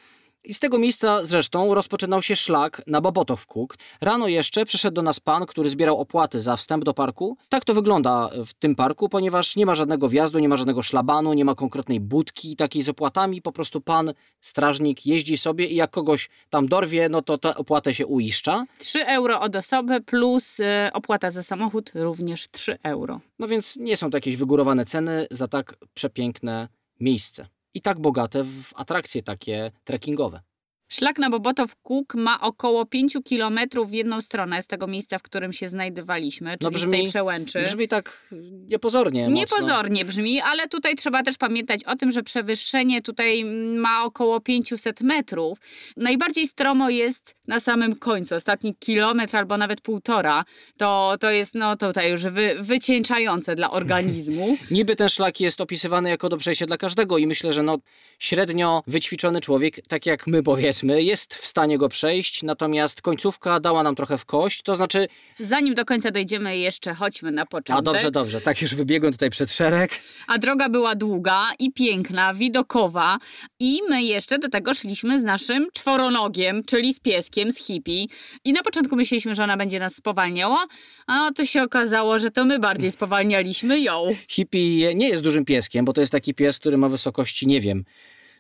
I 0.45 0.53
z 0.53 0.59
tego 0.59 0.77
miejsca 0.77 1.25
zresztą 1.25 1.73
rozpoczynał 1.73 2.21
się 2.21 2.35
szlak 2.35 2.81
na 2.87 3.01
Bobotow 3.01 3.45
Kuk. 3.45 3.77
Rano 4.01 4.27
jeszcze 4.27 4.65
przyszedł 4.65 4.95
do 4.95 5.01
nas 5.01 5.19
pan, 5.19 5.45
który 5.45 5.69
zbierał 5.69 5.99
opłaty 5.99 6.41
za 6.41 6.57
wstęp 6.57 6.83
do 6.83 6.93
parku. 6.93 7.37
Tak 7.49 7.65
to 7.65 7.73
wygląda 7.73 8.29
w 8.45 8.53
tym 8.53 8.75
parku, 8.75 9.09
ponieważ 9.09 9.55
nie 9.55 9.65
ma 9.65 9.75
żadnego 9.75 10.09
wjazdu, 10.09 10.39
nie 10.39 10.49
ma 10.49 10.57
żadnego 10.57 10.83
szlabanu, 10.83 11.33
nie 11.33 11.45
ma 11.45 11.55
konkretnej 11.55 11.99
budki 11.99 12.55
takiej 12.55 12.83
z 12.83 12.89
opłatami. 12.89 13.41
Po 13.41 13.51
prostu 13.51 13.81
pan, 13.81 14.13
strażnik 14.41 15.05
jeździ 15.05 15.37
sobie 15.37 15.67
i 15.67 15.75
jak 15.75 15.91
kogoś 15.91 16.29
tam 16.49 16.67
dorwie, 16.67 17.09
no 17.09 17.21
to 17.21 17.37
tę 17.37 17.55
opłatę 17.55 17.93
się 17.93 18.05
uiszcza. 18.05 18.65
3 18.79 19.05
euro 19.05 19.41
od 19.41 19.55
osoby 19.55 20.01
plus 20.01 20.59
y, 20.59 20.65
opłata 20.93 21.31
za 21.31 21.43
samochód 21.43 21.91
również 21.95 22.47
3 22.51 22.77
euro. 22.83 23.19
No 23.39 23.47
więc 23.47 23.77
nie 23.77 23.97
są 23.97 24.09
to 24.09 24.17
jakieś 24.17 24.37
wygórowane 24.37 24.85
ceny 24.85 25.27
za 25.31 25.47
tak 25.47 25.75
przepiękne 25.93 26.67
miejsce 26.99 27.47
i 27.75 27.81
tak 27.81 27.99
bogate 27.99 28.43
w 28.43 28.71
atrakcje 28.75 29.21
takie 29.21 29.71
trekkingowe. 29.83 30.41
Szlak 30.87 31.19
na 31.19 31.29
Bobotow 31.29 31.75
Kuk 31.75 32.15
ma 32.15 32.41
około 32.41 32.85
5 32.85 33.17
km 33.29 33.59
w 33.87 33.93
jedną 33.93 34.21
stronę 34.21 34.63
z 34.63 34.67
tego 34.67 34.87
miejsca, 34.87 35.19
w 35.19 35.21
którym 35.21 35.53
się 35.53 35.69
znajdowaliśmy, 35.69 36.49
czyli 36.49 36.63
no 36.63 36.71
brzmi, 36.71 36.97
z 36.97 36.99
tej 36.99 37.07
przełęczy. 37.07 37.59
Brzmi 37.59 37.87
tak 37.87 38.29
niepozornie. 38.67 39.27
Niepozornie 39.27 40.03
mocno. 40.03 40.21
brzmi, 40.21 40.41
ale 40.41 40.67
tutaj 40.67 40.95
trzeba 40.95 41.23
też 41.23 41.37
pamiętać 41.37 41.83
o 41.83 41.95
tym, 41.95 42.11
że 42.11 42.23
przewyższenie 42.23 43.01
tutaj 43.01 43.45
ma 43.75 44.03
około 44.03 44.41
500 44.41 45.01
metrów. 45.01 45.57
Najbardziej 45.97 46.47
stromo 46.47 46.89
jest 46.89 47.35
na 47.47 47.59
samym 47.59 47.95
końcu, 47.95 48.35
ostatni 48.35 48.75
kilometr 48.75 49.37
albo 49.37 49.57
nawet 49.57 49.81
półtora. 49.81 50.45
To, 50.77 51.15
to 51.19 51.31
jest 51.31 51.55
no 51.55 51.75
tutaj 51.75 52.11
już 52.11 52.23
wy, 52.23 52.55
wycieńczające 52.59 53.55
dla 53.55 53.71
organizmu. 53.71 54.57
Niby 54.71 54.95
ten 54.95 55.09
szlak 55.09 55.39
jest 55.39 55.61
opisywany 55.61 56.09
jako 56.09 56.29
do 56.29 56.37
przejścia 56.37 56.65
dla 56.65 56.77
każdego 56.77 57.17
i 57.17 57.27
myślę, 57.27 57.53
że 57.53 57.63
no 57.63 57.77
średnio 58.19 58.83
wyćwiczony 58.87 59.41
człowiek, 59.41 59.87
tak 59.87 60.05
jak 60.05 60.27
my 60.27 60.43
powiedzmy, 60.43 61.03
jest 61.03 61.35
w 61.35 61.47
stanie 61.47 61.77
go 61.77 61.89
przejść, 61.89 62.43
natomiast 62.43 63.01
końcówka 63.01 63.59
dała 63.59 63.83
nam 63.83 63.95
trochę 63.95 64.17
w 64.17 64.25
kość, 64.25 64.61
to 64.61 64.75
znaczy... 64.75 65.07
Zanim 65.39 65.73
do 65.73 65.85
końca 65.85 66.11
dojdziemy 66.11 66.57
jeszcze, 66.57 66.93
chodźmy 66.93 67.31
na 67.31 67.45
początek. 67.45 67.79
A 67.79 67.81
dobrze, 67.81 68.11
dobrze, 68.11 68.41
tak 68.41 68.61
już 68.61 68.75
wybiegłem 68.75 69.13
tutaj 69.13 69.29
przed 69.29 69.51
szereg. 69.51 69.91
A 70.27 70.37
droga 70.37 70.69
była 70.69 70.95
długa 70.95 71.41
i 71.59 71.73
piękna, 71.73 72.33
widokowa 72.33 73.17
i 73.59 73.79
my 73.89 74.03
jeszcze 74.03 74.39
do 74.39 74.49
tego 74.49 74.73
szliśmy 74.73 75.19
z 75.19 75.23
naszym 75.23 75.67
czworonogiem, 75.73 76.63
czyli 76.63 76.93
z 76.93 76.99
pieskiem, 76.99 77.34
z 77.51 77.57
hippie 77.57 78.05
i 78.45 78.53
na 78.53 78.61
początku 78.63 78.95
myśleliśmy, 78.95 79.35
że 79.35 79.43
ona 79.43 79.57
będzie 79.57 79.79
nas 79.79 79.95
spowalniała, 79.95 80.65
a 81.07 81.31
to 81.35 81.45
się 81.45 81.63
okazało, 81.63 82.19
że 82.19 82.31
to 82.31 82.45
my 82.45 82.59
bardziej 82.59 82.91
spowalnialiśmy 82.91 83.79
ją. 83.79 84.07
Hippie 84.27 84.95
nie 84.95 85.09
jest 85.09 85.23
dużym 85.23 85.45
pieskiem, 85.45 85.85
bo 85.85 85.93
to 85.93 86.01
jest 86.01 86.11
taki 86.11 86.33
pies, 86.33 86.59
który 86.59 86.77
ma 86.77 86.89
wysokości, 86.89 87.47
nie 87.47 87.61
wiem, 87.61 87.83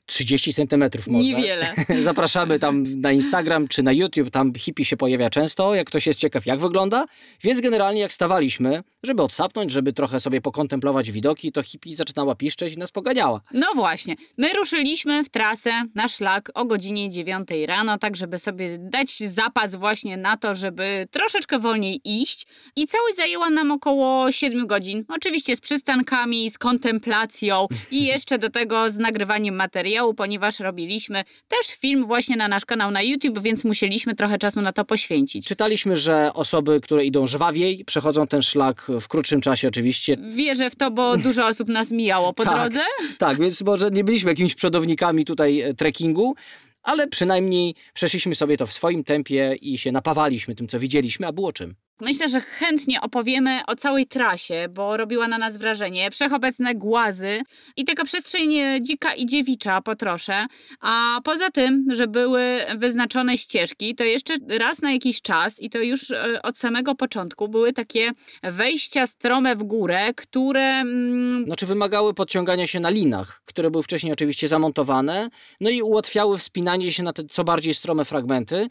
30 0.05 0.53
centymetrów 0.53 1.07
może. 1.07 1.27
Niewiele. 1.27 1.73
Zapraszamy 2.01 2.59
tam 2.59 2.83
na 3.01 3.11
Instagram 3.11 3.67
czy 3.67 3.83
na 3.83 3.91
YouTube, 3.91 4.29
tam 4.29 4.53
hippie 4.53 4.85
się 4.85 4.97
pojawia 4.97 5.29
często, 5.29 5.75
jak 5.75 5.87
ktoś 5.87 6.07
jest 6.07 6.19
ciekaw 6.19 6.45
jak 6.45 6.59
wygląda. 6.59 7.05
Więc 7.43 7.61
generalnie 7.61 8.01
jak 8.01 8.13
stawaliśmy, 8.13 8.83
żeby 9.03 9.23
odsapnąć, 9.23 9.71
żeby 9.71 9.93
trochę 9.93 10.19
sobie 10.19 10.41
pokontemplować 10.41 11.11
widoki, 11.11 11.51
to 11.51 11.63
hippie 11.63 11.95
zaczynała 11.95 12.35
piszczeć 12.35 12.73
i 12.73 12.77
nas 12.77 12.91
poganiała. 12.91 13.41
No 13.53 13.67
właśnie, 13.75 14.15
my 14.37 14.53
ruszyliśmy 14.53 15.23
w 15.23 15.29
trasę 15.29 15.71
na 15.95 16.07
szlak 16.07 16.51
o 16.53 16.65
godzinie 16.65 17.09
9 17.09 17.47
rano, 17.67 17.97
tak 17.97 18.15
żeby 18.15 18.39
sobie 18.39 18.77
dać 18.79 19.17
zapas 19.17 19.75
właśnie 19.75 20.17
na 20.17 20.37
to, 20.37 20.55
żeby 20.55 21.07
troszeczkę 21.11 21.59
wolniej 21.59 22.01
iść 22.03 22.47
i 22.75 22.87
całość 22.87 23.15
zajęła 23.15 23.49
nam 23.49 23.71
około 23.71 24.31
7 24.31 24.67
godzin. 24.67 25.05
Oczywiście 25.07 25.55
z 25.55 25.61
przystankami, 25.61 26.49
z 26.49 26.57
kontemplacją 26.57 27.67
i 27.91 28.05
jeszcze 28.05 28.37
do 28.37 28.49
tego 28.49 28.91
z 28.91 28.97
nagrywaniem 28.97 29.55
materiału 29.55 29.94
materiału, 29.95 30.13
ponieważ 30.13 30.59
robiliśmy 30.59 31.23
też 31.47 31.67
film 31.67 32.05
właśnie 32.05 32.35
na 32.35 32.47
nasz 32.47 32.65
kanał 32.65 32.91
na 32.91 33.01
YouTube, 33.01 33.39
więc 33.39 33.63
musieliśmy 33.63 34.15
trochę 34.15 34.37
czasu 34.37 34.61
na 34.61 34.73
to 34.73 34.85
poświęcić. 34.85 35.47
Czytaliśmy, 35.47 35.95
że 35.95 36.31
osoby, 36.33 36.81
które 36.81 37.05
idą 37.05 37.27
żwawiej, 37.27 37.85
przechodzą 37.85 38.27
ten 38.27 38.41
szlak 38.41 38.87
w 39.01 39.07
krótszym 39.07 39.41
czasie 39.41 39.67
oczywiście. 39.67 40.17
Wierzę 40.35 40.69
w 40.69 40.75
to, 40.75 40.91
bo 40.91 41.17
dużo 41.27 41.47
osób 41.47 41.67
nas 41.67 41.91
mijało 41.91 42.33
po 42.33 42.43
tak, 42.43 42.55
drodze. 42.55 42.85
Tak, 43.17 43.39
więc 43.39 43.61
może 43.61 43.91
nie 43.91 44.03
byliśmy 44.03 44.31
jakimiś 44.31 44.55
przodownikami 44.55 45.25
tutaj 45.25 45.61
e, 45.61 45.73
trekkingu, 45.73 46.35
ale 46.83 47.07
przynajmniej 47.07 47.75
przeszliśmy 47.93 48.35
sobie 48.35 48.57
to 48.57 48.67
w 48.67 48.73
swoim 48.73 49.03
tempie 49.03 49.55
i 49.61 49.77
się 49.77 49.91
napawaliśmy 49.91 50.55
tym, 50.55 50.67
co 50.67 50.79
widzieliśmy, 50.79 51.27
a 51.27 51.31
było 51.31 51.53
czym. 51.53 51.75
Myślę, 52.01 52.29
że 52.29 52.41
chętnie 52.41 53.01
opowiemy 53.01 53.59
o 53.67 53.75
całej 53.75 54.07
trasie, 54.07 54.67
bo 54.69 54.97
robiła 54.97 55.27
na 55.27 55.37
nas 55.37 55.57
wrażenie. 55.57 56.11
Wszechobecne 56.11 56.75
głazy 56.75 57.41
i 57.77 57.85
taka 57.85 58.05
przestrzeń 58.05 58.53
dzika 58.81 59.13
i 59.13 59.25
dziewicza 59.25 59.81
po 59.81 59.95
trosze. 59.95 60.45
A 60.79 61.19
poza 61.23 61.51
tym, 61.51 61.85
że 61.93 62.07
były 62.07 62.41
wyznaczone 62.77 63.37
ścieżki, 63.37 63.95
to 63.95 64.03
jeszcze 64.03 64.33
raz 64.47 64.81
na 64.81 64.91
jakiś 64.91 65.21
czas 65.21 65.59
i 65.59 65.69
to 65.69 65.79
już 65.79 66.11
e, 66.11 66.41
od 66.41 66.57
samego 66.57 66.95
początku 66.95 67.47
były 67.47 67.73
takie 67.73 68.11
wejścia 68.43 69.07
strome 69.07 69.55
w 69.55 69.63
górę, 69.63 70.13
które... 70.13 70.63
Mm... 70.63 71.45
Znaczy 71.45 71.65
wymagały 71.65 72.13
podciągania 72.13 72.67
się 72.67 72.79
na 72.79 72.89
linach, 72.89 73.41
które 73.45 73.71
były 73.71 73.83
wcześniej 73.83 74.13
oczywiście 74.13 74.47
zamontowane, 74.47 75.29
no 75.61 75.69
i 75.69 75.81
ułatwiały 75.81 76.37
wspinanie 76.37 76.91
się 76.91 77.03
na 77.03 77.13
te 77.13 77.23
co 77.23 77.43
bardziej 77.43 77.73
strome 77.73 78.05
fragmenty. 78.05 78.69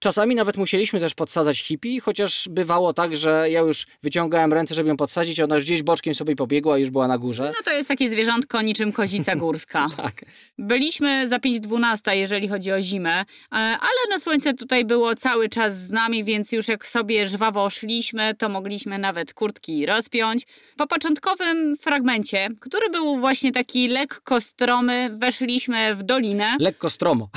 Czasami 0.00 0.34
nawet 0.34 0.56
musieliśmy 0.56 1.00
też 1.00 1.14
podsadzać 1.14 1.58
hippie, 1.60 2.00
chociaż 2.00 2.48
bywało 2.50 2.92
tak, 2.92 3.16
że 3.16 3.50
ja 3.50 3.60
już 3.60 3.86
wyciągałem 4.02 4.52
ręce, 4.52 4.74
żeby 4.74 4.88
ją 4.88 4.96
podsadzić, 4.96 5.40
ona 5.40 5.54
już 5.54 5.64
gdzieś 5.64 5.82
boczkiem 5.82 6.14
sobie 6.14 6.36
pobiegła 6.36 6.78
i 6.78 6.80
już 6.80 6.90
była 6.90 7.08
na 7.08 7.18
górze. 7.18 7.44
No 7.56 7.62
to 7.64 7.72
jest 7.72 7.88
takie 7.88 8.10
zwierzątko 8.10 8.62
niczym 8.62 8.92
kozica 8.92 9.36
górska. 9.46 9.88
tak. 9.96 10.24
Byliśmy 10.58 11.28
za 11.28 11.38
5.12, 11.38 12.12
jeżeli 12.16 12.48
chodzi 12.48 12.72
o 12.72 12.82
zimę, 12.82 13.20
e, 13.20 13.24
ale 13.52 14.00
no 14.10 14.20
słońce 14.20 14.54
tutaj 14.54 14.84
było 14.84 15.14
cały 15.14 15.48
czas 15.48 15.78
z 15.78 15.90
nami, 15.90 16.24
więc 16.24 16.52
już 16.52 16.68
jak 16.68 16.86
sobie 16.86 17.26
żwawo 17.26 17.70
szliśmy, 17.70 18.34
to 18.34 18.48
mogliśmy 18.48 18.98
nawet 18.98 19.34
kurtki 19.34 19.86
rozpiąć. 19.86 20.46
Po 20.76 20.86
początkowym 20.86 21.76
fragmencie, 21.76 22.48
który 22.60 22.90
był 22.90 23.16
właśnie 23.16 23.52
taki 23.52 23.88
lekko 23.88 24.40
stromy, 24.40 25.10
weszliśmy 25.12 25.94
w 25.94 26.02
dolinę. 26.02 26.56
Lekko 26.60 26.90
stromo. 26.90 27.28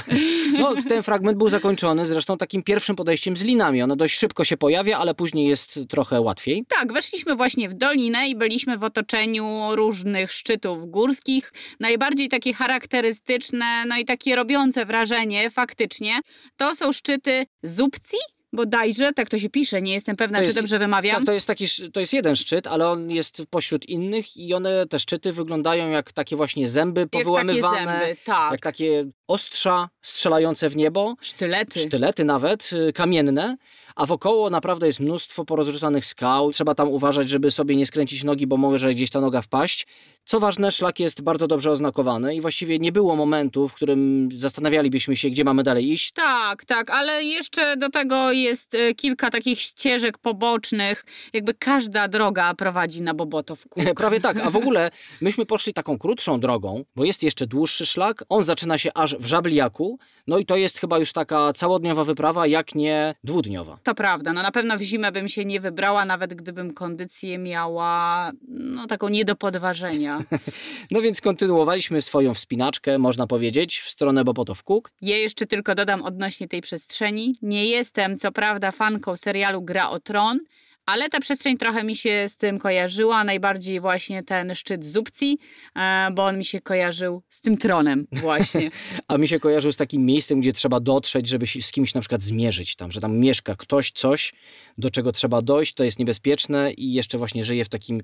No, 0.59 0.73
ten 0.89 1.03
fragment 1.03 1.37
był 1.37 1.49
zakończony 1.49 2.05
zresztą 2.05 2.37
tak 2.37 2.50
takim 2.51 2.63
pierwszym 2.63 2.95
podejściem 2.95 3.37
z 3.37 3.43
linami. 3.43 3.81
Ono 3.81 3.95
dość 3.95 4.17
szybko 4.17 4.45
się 4.45 4.57
pojawia, 4.57 4.97
ale 4.97 5.15
później 5.15 5.47
jest 5.47 5.79
trochę 5.89 6.21
łatwiej. 6.21 6.65
Tak, 6.67 6.93
weszliśmy 6.93 7.35
właśnie 7.35 7.69
w 7.69 7.73
dolinę 7.73 8.29
i 8.29 8.35
byliśmy 8.35 8.77
w 8.77 8.83
otoczeniu 8.83 9.75
różnych 9.75 10.31
szczytów 10.31 10.87
górskich. 10.87 11.53
Najbardziej 11.79 12.29
takie 12.29 12.53
charakterystyczne, 12.53 13.85
no 13.87 13.97
i 13.97 14.05
takie 14.05 14.35
robiące 14.35 14.85
wrażenie 14.85 15.51
faktycznie, 15.51 16.19
to 16.57 16.75
są 16.75 16.93
szczyty 16.93 17.45
Zubci 17.63 18.17
bodajże, 18.53 19.13
tak 19.13 19.29
to 19.29 19.39
się 19.39 19.49
pisze, 19.49 19.81
nie 19.81 19.93
jestem 19.93 20.15
pewna, 20.15 20.37
to 20.37 20.43
czy 20.43 20.47
jest, 20.47 20.59
dobrze 20.59 20.79
wymawiam. 20.79 21.15
Tak, 21.15 21.25
to 21.25 21.31
jest, 21.31 21.47
taki, 21.47 21.65
to 21.93 21.99
jest 21.99 22.13
jeden 22.13 22.35
szczyt, 22.35 22.67
ale 22.67 22.89
on 22.89 23.11
jest 23.11 23.43
pośród 23.49 23.89
innych 23.89 24.37
i 24.37 24.53
one, 24.53 24.87
te 24.87 24.99
szczyty 24.99 25.31
wyglądają 25.31 25.89
jak 25.89 26.13
takie 26.13 26.35
właśnie 26.35 26.67
zęby 26.67 27.07
powyłamywane. 27.07 27.77
Jak 27.77 27.87
takie 27.87 28.05
zęby, 28.05 28.21
tak. 28.25 28.51
Jak 28.51 28.61
takie 28.61 29.05
ostrza 29.27 29.89
strzelające 30.01 30.69
w 30.69 30.75
niebo. 30.75 31.15
Sztylety. 31.21 31.79
Sztylety 31.79 32.23
nawet, 32.23 32.69
y, 32.73 32.93
kamienne 32.93 33.57
a 34.01 34.05
wokoło 34.05 34.49
naprawdę 34.49 34.87
jest 34.87 34.99
mnóstwo 34.99 35.45
porozrzucanych 35.45 36.05
skał. 36.05 36.51
Trzeba 36.51 36.75
tam 36.75 36.89
uważać, 36.89 37.29
żeby 37.29 37.51
sobie 37.51 37.75
nie 37.75 37.85
skręcić 37.85 38.23
nogi, 38.23 38.47
bo 38.47 38.57
może 38.57 38.93
gdzieś 38.93 39.09
ta 39.09 39.21
noga 39.21 39.41
wpaść. 39.41 39.87
Co 40.25 40.39
ważne, 40.39 40.71
szlak 40.71 40.99
jest 40.99 41.21
bardzo 41.21 41.47
dobrze 41.47 41.71
oznakowany 41.71 42.35
i 42.35 42.41
właściwie 42.41 42.79
nie 42.79 42.91
było 42.91 43.15
momentu, 43.15 43.67
w 43.67 43.73
którym 43.73 44.29
zastanawialibyśmy 44.35 45.15
się, 45.15 45.29
gdzie 45.29 45.43
mamy 45.43 45.63
dalej 45.63 45.91
iść. 45.91 46.11
Tak, 46.11 46.65
tak, 46.65 46.89
ale 46.89 47.23
jeszcze 47.23 47.77
do 47.77 47.89
tego 47.89 48.31
jest 48.31 48.75
e, 48.75 48.93
kilka 48.93 49.29
takich 49.29 49.59
ścieżek 49.59 50.17
pobocznych. 50.17 51.05
Jakby 51.33 51.53
każda 51.53 52.07
droga 52.07 52.53
prowadzi 52.53 53.01
na 53.01 53.13
Bobotów. 53.13 53.67
Prawie 53.97 54.21
tak, 54.21 54.37
a 54.37 54.49
w 54.49 54.55
ogóle 54.61 54.91
myśmy 55.21 55.45
poszli 55.45 55.73
taką 55.73 55.97
krótszą 55.97 56.39
drogą, 56.39 56.83
bo 56.95 57.05
jest 57.05 57.23
jeszcze 57.23 57.47
dłuższy 57.47 57.85
szlak. 57.85 58.23
On 58.29 58.43
zaczyna 58.43 58.77
się 58.77 58.89
aż 58.95 59.15
w 59.15 59.25
Żabliaku, 59.25 59.99
no 60.27 60.37
i 60.37 60.45
to 60.45 60.55
jest 60.55 60.79
chyba 60.79 60.99
już 60.99 61.13
taka 61.13 61.53
całodniowa 61.53 62.03
wyprawa, 62.03 62.47
jak 62.47 62.75
nie 62.75 63.15
dwudniowa. 63.23 63.77
To 63.91 63.95
prawda, 63.95 64.33
no 64.33 64.41
na 64.43 64.51
pewno 64.51 64.77
w 64.77 64.81
zimę 64.81 65.11
bym 65.11 65.27
się 65.27 65.45
nie 65.45 65.59
wybrała, 65.59 66.05
nawet 66.05 66.33
gdybym 66.33 66.73
kondycję 66.73 67.37
miała 67.37 68.31
no 68.47 68.87
taką 68.87 69.09
nie 69.09 69.25
do 69.25 69.35
podważenia. 69.35 70.23
no 70.91 71.01
więc 71.01 71.21
kontynuowaliśmy 71.21 72.01
swoją 72.01 72.33
wspinaczkę, 72.33 72.97
można 72.97 73.27
powiedzieć, 73.27 73.79
w 73.79 73.89
stronę 73.89 74.23
Bobotow 74.23 74.63
Kuk. 74.63 74.91
Ja 75.01 75.17
jeszcze 75.17 75.47
tylko 75.47 75.75
dodam 75.75 76.03
odnośnie 76.03 76.47
tej 76.47 76.61
przestrzeni. 76.61 77.35
Nie 77.41 77.65
jestem 77.65 78.17
co 78.17 78.31
prawda 78.31 78.71
fanką 78.71 79.17
serialu 79.17 79.61
Gra 79.61 79.89
o 79.89 79.99
Tron, 79.99 80.39
ale 80.85 81.09
ta 81.09 81.19
przestrzeń 81.19 81.57
trochę 81.57 81.83
mi 81.83 81.95
się 81.95 82.29
z 82.29 82.37
tym 82.37 82.59
kojarzyła, 82.59 83.23
najbardziej 83.23 83.79
właśnie 83.79 84.23
ten 84.23 84.55
szczyt 84.55 84.85
Zubci, 84.85 85.39
e, 85.75 86.11
bo 86.11 86.25
on 86.25 86.37
mi 86.37 86.45
się 86.45 86.61
kojarzył 86.61 87.23
z 87.29 87.41
tym 87.41 87.57
tronem 87.57 88.07
właśnie. 88.11 88.69
A 89.07 89.17
mi 89.17 89.27
się 89.27 89.39
kojarzył 89.39 89.71
z 89.71 89.77
takim 89.77 90.05
miejscem, 90.05 90.41
gdzie 90.41 90.53
trzeba 90.53 90.79
dotrzeć, 90.79 91.27
żeby 91.27 91.47
się 91.47 91.61
z 91.61 91.71
kimś 91.71 91.93
na 91.93 92.01
przykład 92.01 92.23
zmierzyć 92.23 92.75
tam, 92.75 92.91
że 92.91 93.01
tam 93.01 93.17
mieszka 93.17 93.55
ktoś, 93.55 93.91
coś, 93.91 94.33
do 94.77 94.89
czego 94.89 95.11
trzeba 95.11 95.41
dojść, 95.41 95.73
to 95.73 95.83
jest 95.83 95.99
niebezpieczne 95.99 96.73
i 96.73 96.93
jeszcze 96.93 97.17
właśnie 97.17 97.43
żyje 97.43 97.65
w 97.65 97.69
takim 97.69 98.01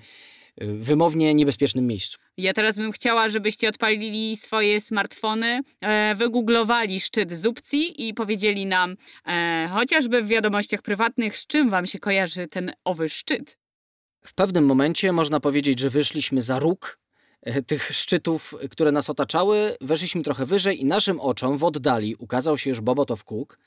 wymownie 0.58 1.34
niebezpiecznym 1.34 1.88
miejscu. 1.88 2.18
Ja 2.38 2.54
teraz 2.54 2.76
bym 2.76 2.92
chciała, 2.92 3.30
żebyście 3.30 3.70
odpalili 3.70 4.38
swoje 4.38 4.82
smartfony, 4.82 5.62
e, 5.82 6.16
wygooglowali 6.16 7.00
szczyt 7.00 7.34
Zubci 7.34 8.08
i 8.08 8.14
powiedzieli 8.14 8.66
nam 8.66 8.96
e, 9.28 9.70
chociażby 9.74 10.22
w 10.22 10.28
wiadomościach 10.28 10.82
prywatnych, 10.82 11.38
z 11.38 11.48
czym 11.48 11.70
wam 11.70 11.86
się 11.86 12.00
kojarzy 12.00 12.48
ten 12.48 12.74
owy 12.84 13.10
szczyt. 13.10 13.58
W 14.26 14.34
pewnym 14.34 14.66
momencie 14.66 15.12
można 15.12 15.40
powiedzieć, 15.40 15.80
że 15.80 15.90
wyszliśmy 15.90 16.42
za 16.42 16.60
róg 16.60 17.00
e, 17.42 17.62
tych 17.62 17.96
szczytów, 17.96 18.56
które 18.72 18.92
nas 18.92 19.10
otaczały, 19.10 19.76
weszliśmy 19.82 20.24
trochę 20.24 20.46
wyżej 20.46 20.82
i 20.82 20.86
naszym 20.86 21.20
oczom 21.20 21.58
w 21.58 21.64
oddali 21.64 22.16
ukazał 22.16 22.58
się 22.58 22.70
już 22.70 22.82
Bobotow 22.82 23.24
Kuk. 23.24 23.60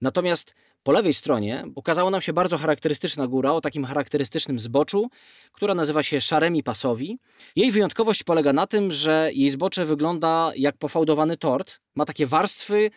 Natomiast 0.00 0.54
po 0.84 0.92
lewej 0.92 1.14
stronie 1.14 1.64
ukazała 1.74 2.10
nam 2.10 2.20
się 2.20 2.32
bardzo 2.32 2.58
charakterystyczna 2.58 3.26
góra 3.26 3.52
o 3.52 3.60
takim 3.60 3.84
charakterystycznym 3.84 4.58
zboczu, 4.58 5.10
która 5.52 5.74
nazywa 5.74 6.02
się 6.02 6.20
Szaremi 6.20 6.62
Pasowi. 6.62 7.18
Jej 7.56 7.72
wyjątkowość 7.72 8.22
polega 8.22 8.52
na 8.52 8.66
tym, 8.66 8.92
że 8.92 9.30
jej 9.34 9.50
zbocze 9.50 9.84
wygląda 9.84 10.52
jak 10.56 10.76
pofałdowany 10.76 11.36
tort. 11.36 11.80
Ma 11.94 12.04
takie 12.04 12.26
warstwy 12.26 12.90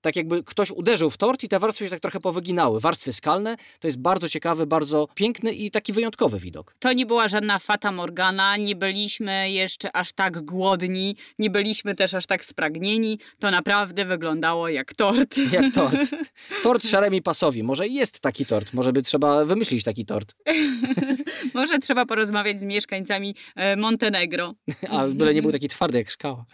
tak 0.00 0.16
jakby 0.16 0.44
ktoś 0.44 0.70
uderzył 0.70 1.10
w 1.10 1.16
tort 1.16 1.44
i 1.44 1.48
te 1.48 1.58
warstwy 1.58 1.84
się 1.84 1.90
tak 1.90 2.00
trochę 2.00 2.20
powyginały. 2.20 2.80
Warstwy 2.80 3.12
skalne 3.12 3.56
to 3.80 3.88
jest 3.88 3.98
bardzo 3.98 4.28
ciekawy, 4.28 4.66
bardzo 4.66 5.08
piękny 5.14 5.52
i 5.52 5.70
taki 5.70 5.92
wyjątkowy 5.92 6.38
widok. 6.38 6.74
To 6.78 6.92
nie 6.92 7.06
była 7.06 7.28
żadna 7.28 7.58
fata 7.58 7.92
morgana, 7.92 8.56
nie 8.56 8.76
byliśmy 8.76 9.50
jeszcze 9.50 9.96
aż 9.96 10.12
tak 10.12 10.40
głodni, 10.44 11.16
nie 11.38 11.50
byliśmy 11.50 11.94
też 11.94 12.14
aż 12.14 12.26
tak 12.26 12.44
spragnieni. 12.44 13.18
To 13.38 13.50
naprawdę 13.50 14.04
wyglądało 14.04 14.68
jak 14.68 14.94
tort. 14.94 15.36
Jak 15.52 15.74
tort. 15.74 16.00
Tort 16.62 16.86
Szeremi 16.86 17.22
Pasowi. 17.22 17.62
Może 17.62 17.88
jest 17.88 18.20
taki 18.20 18.46
tort, 18.46 18.72
może 18.72 18.92
by 18.92 19.02
trzeba 19.02 19.44
wymyślić 19.44 19.84
taki 19.84 20.04
tort. 20.04 20.34
Może 21.54 21.78
trzeba 21.78 22.06
porozmawiać 22.06 22.60
z 22.60 22.64
mieszkańcami 22.64 23.34
e, 23.56 23.76
Montenegro. 23.76 24.54
A 24.88 25.06
byle 25.06 25.34
nie 25.34 25.42
był 25.42 25.52
taki 25.52 25.68
twardy 25.68 25.98
jak 25.98 26.12
skała. 26.12 26.44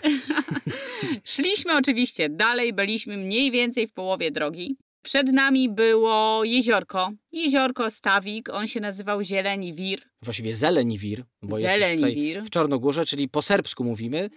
Szliśmy 1.24 1.76
oczywiście 1.76 2.28
dalej, 2.28 2.72
byliśmy 2.72 3.16
mniej 3.16 3.35
więcej 3.50 3.86
w 3.86 3.92
połowie 3.92 4.30
drogi. 4.30 4.76
Przed 5.02 5.32
nami 5.32 5.68
było 5.68 6.44
jeziorko. 6.44 7.10
Jeziorko 7.32 7.90
Stawik, 7.90 8.48
on 8.48 8.66
się 8.66 8.80
nazywał 8.80 9.22
Zieleni 9.22 9.74
Wir. 9.74 9.98
Właściwie 10.22 10.54
Zeleniwir, 10.54 11.24
bo 11.42 11.58
jest 11.58 11.70
Zeleni 11.72 12.02
tutaj 12.02 12.14
Wir. 12.14 12.44
w 12.44 12.50
Czarnogórze, 12.50 13.04
czyli 13.04 13.28
po 13.28 13.42
serbsku 13.42 13.84
mówimy. 13.84 14.30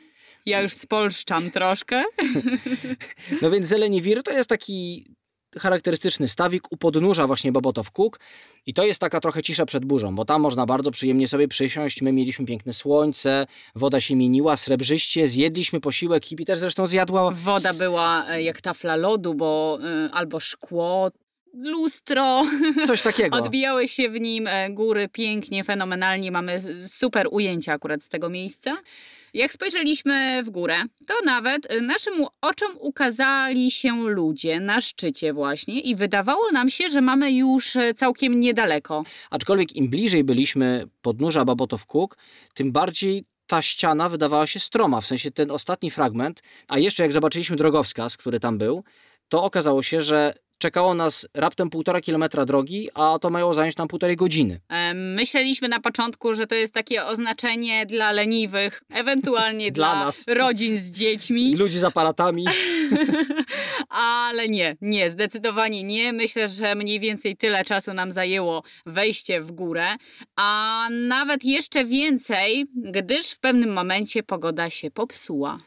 Ja 0.46 0.62
już 0.62 0.74
spolszczam 0.74 1.51
troszkę. 1.51 2.03
No 3.41 3.50
więc 3.50 3.68
Zeleniwir 3.68 4.24
to 4.24 4.32
jest 4.32 4.50
taki 4.50 5.06
charakterystyczny 5.58 6.27
stawik 6.27 6.72
u 6.72 6.77
podnóża 6.77 7.27
właśnie 7.27 7.51
Bobotow 7.51 7.91
Kuk 7.91 8.20
i 8.65 8.74
to 8.74 8.84
jest 8.84 9.00
taka 9.00 9.20
trochę 9.20 9.41
cisza 9.41 9.65
przed 9.65 9.86
burzą, 9.86 10.15
bo 10.15 10.25
tam 10.25 10.41
można 10.41 10.65
bardzo 10.65 10.91
przyjemnie 10.91 11.27
sobie 11.27 11.48
przysiąść. 11.48 12.01
My 12.01 12.12
mieliśmy 12.12 12.46
piękne 12.46 12.74
słońce, 12.74 13.48
woda 13.75 14.01
się 14.01 14.15
mieniła 14.15 14.58
srebrzyście, 14.58 15.27
zjedliśmy 15.27 15.79
posiłek, 15.79 16.25
hippie 16.25 16.46
też 16.46 16.60
zresztą 16.60 16.88
zjadła. 16.88 17.32
Woda 17.32 17.74
była 17.74 18.25
e, 18.29 18.44
jak 18.44 18.62
tafla 18.62 18.96
lodu, 18.96 19.34
bo 19.34 19.79
e, 19.84 20.10
albo 20.12 20.39
szkło, 20.39 21.12
lustro. 21.53 22.44
Coś 22.88 23.01
takiego. 23.01 23.38
Odbijały 23.38 23.88
się 23.88 24.10
w 24.10 24.22
nim 24.22 24.48
e, 24.48 24.70
góry 24.70 25.10
pięknie, 25.10 25.63
fenomenalnie. 25.63 26.32
Mamy 26.32 26.62
super 26.88 27.27
ujęcia 27.32 27.74
akurat 27.74 28.03
z 28.03 28.10
tego 28.10 28.29
miejsca. 28.29 28.77
Jak 29.34 29.54
spojrzeliśmy 29.54 30.44
w 30.44 30.50
górę, 30.50 30.76
to 31.08 31.14
nawet 31.26 31.72
e, 31.72 31.82
naszym 31.82 32.14
oczom 32.42 32.72
ukazali 32.80 33.72
się 33.72 34.10
ludzie 34.10 34.60
na 34.60 34.82
szczycie 34.82 35.34
właśnie 35.34 35.80
i 35.80 35.96
wydawało 35.96 36.52
nam 36.54 36.70
się, 36.70 36.90
że 36.90 37.02
mamy 37.02 37.32
już 37.32 37.76
e, 37.76 37.94
całkiem 37.94 38.40
niedaleko. 38.40 39.04
Aczkolwiek 39.30 39.76
im 39.76 39.90
bliżej 39.90 40.24
byliśmy 40.24 40.86
podnóża 41.02 41.46
Bobotow 41.46 41.86
Kuk, 41.86 42.18
tym 42.54 42.72
bardziej 42.72 43.26
ta 43.48 43.62
ściana 43.62 44.10
wydawała 44.10 44.48
się 44.48 44.60
stroma, 44.60 45.02
w 45.02 45.08
sensie 45.08 45.32
ten 45.32 45.52
ostatni 45.52 45.92
fragment, 45.92 46.42
a 46.68 46.80
jeszcze 46.80 47.04
jak 47.04 47.14
zobaczyliśmy 47.14 47.56
drogowskaz, 47.56 48.18
który 48.18 48.40
tam 48.40 48.58
był, 48.58 48.84
to 49.30 49.44
okazało 49.44 49.84
się, 49.84 50.02
że 50.02 50.34
czekało 50.60 50.94
nas 50.94 51.28
raptem 51.34 51.70
półtora 51.70 52.01
kilometra 52.01 52.46
drogi, 52.46 52.89
a 52.94 53.20
to 53.22 53.30
miało 53.30 53.54
zająć 53.54 53.78
nam 53.78 53.88
półtorej 53.88 54.16
godziny. 54.16 54.60
Myśleliśmy 54.96 55.68
na 55.68 55.80
początku, 55.80 56.34
że 56.34 56.48
to 56.48 56.56
jest 56.56 56.74
takie 56.74 57.06
oznaczenie 57.06 57.86
dla 57.86 58.12
leniwych, 58.12 58.84
ewentualnie 58.94 59.72
Dla 59.80 59.92
dla, 59.92 60.06
nas. 60.06 60.25
rodzin 60.28 60.78
z 60.78 60.92
dziećmi. 60.92 61.56
Ludzi 61.56 61.80
z 61.80 61.84
aparatami. 61.84 62.46
Ale 63.89 64.50
nie, 64.50 64.75
nie, 64.82 65.10
zdecydowanie 65.10 65.84
nie. 65.84 66.13
Myślę, 66.13 66.48
że 66.48 66.75
mniej 66.75 67.00
więcej 67.00 67.38
tyle 67.38 67.66
czasu 67.66 67.94
nam 67.94 68.12
zajęło 68.12 68.63
wejście 68.86 69.42
w 69.42 69.51
górę, 69.51 69.86
a 70.36 70.88
nawet 70.92 71.46
jeszcze 71.46 71.86
więcej, 71.86 72.66
gdyż 72.75 73.32
w 73.32 73.39
pewnym 73.39 73.74
momencie 73.74 74.24
pogoda 74.24 74.70
się 74.70 74.92
popsuła. 74.92 75.60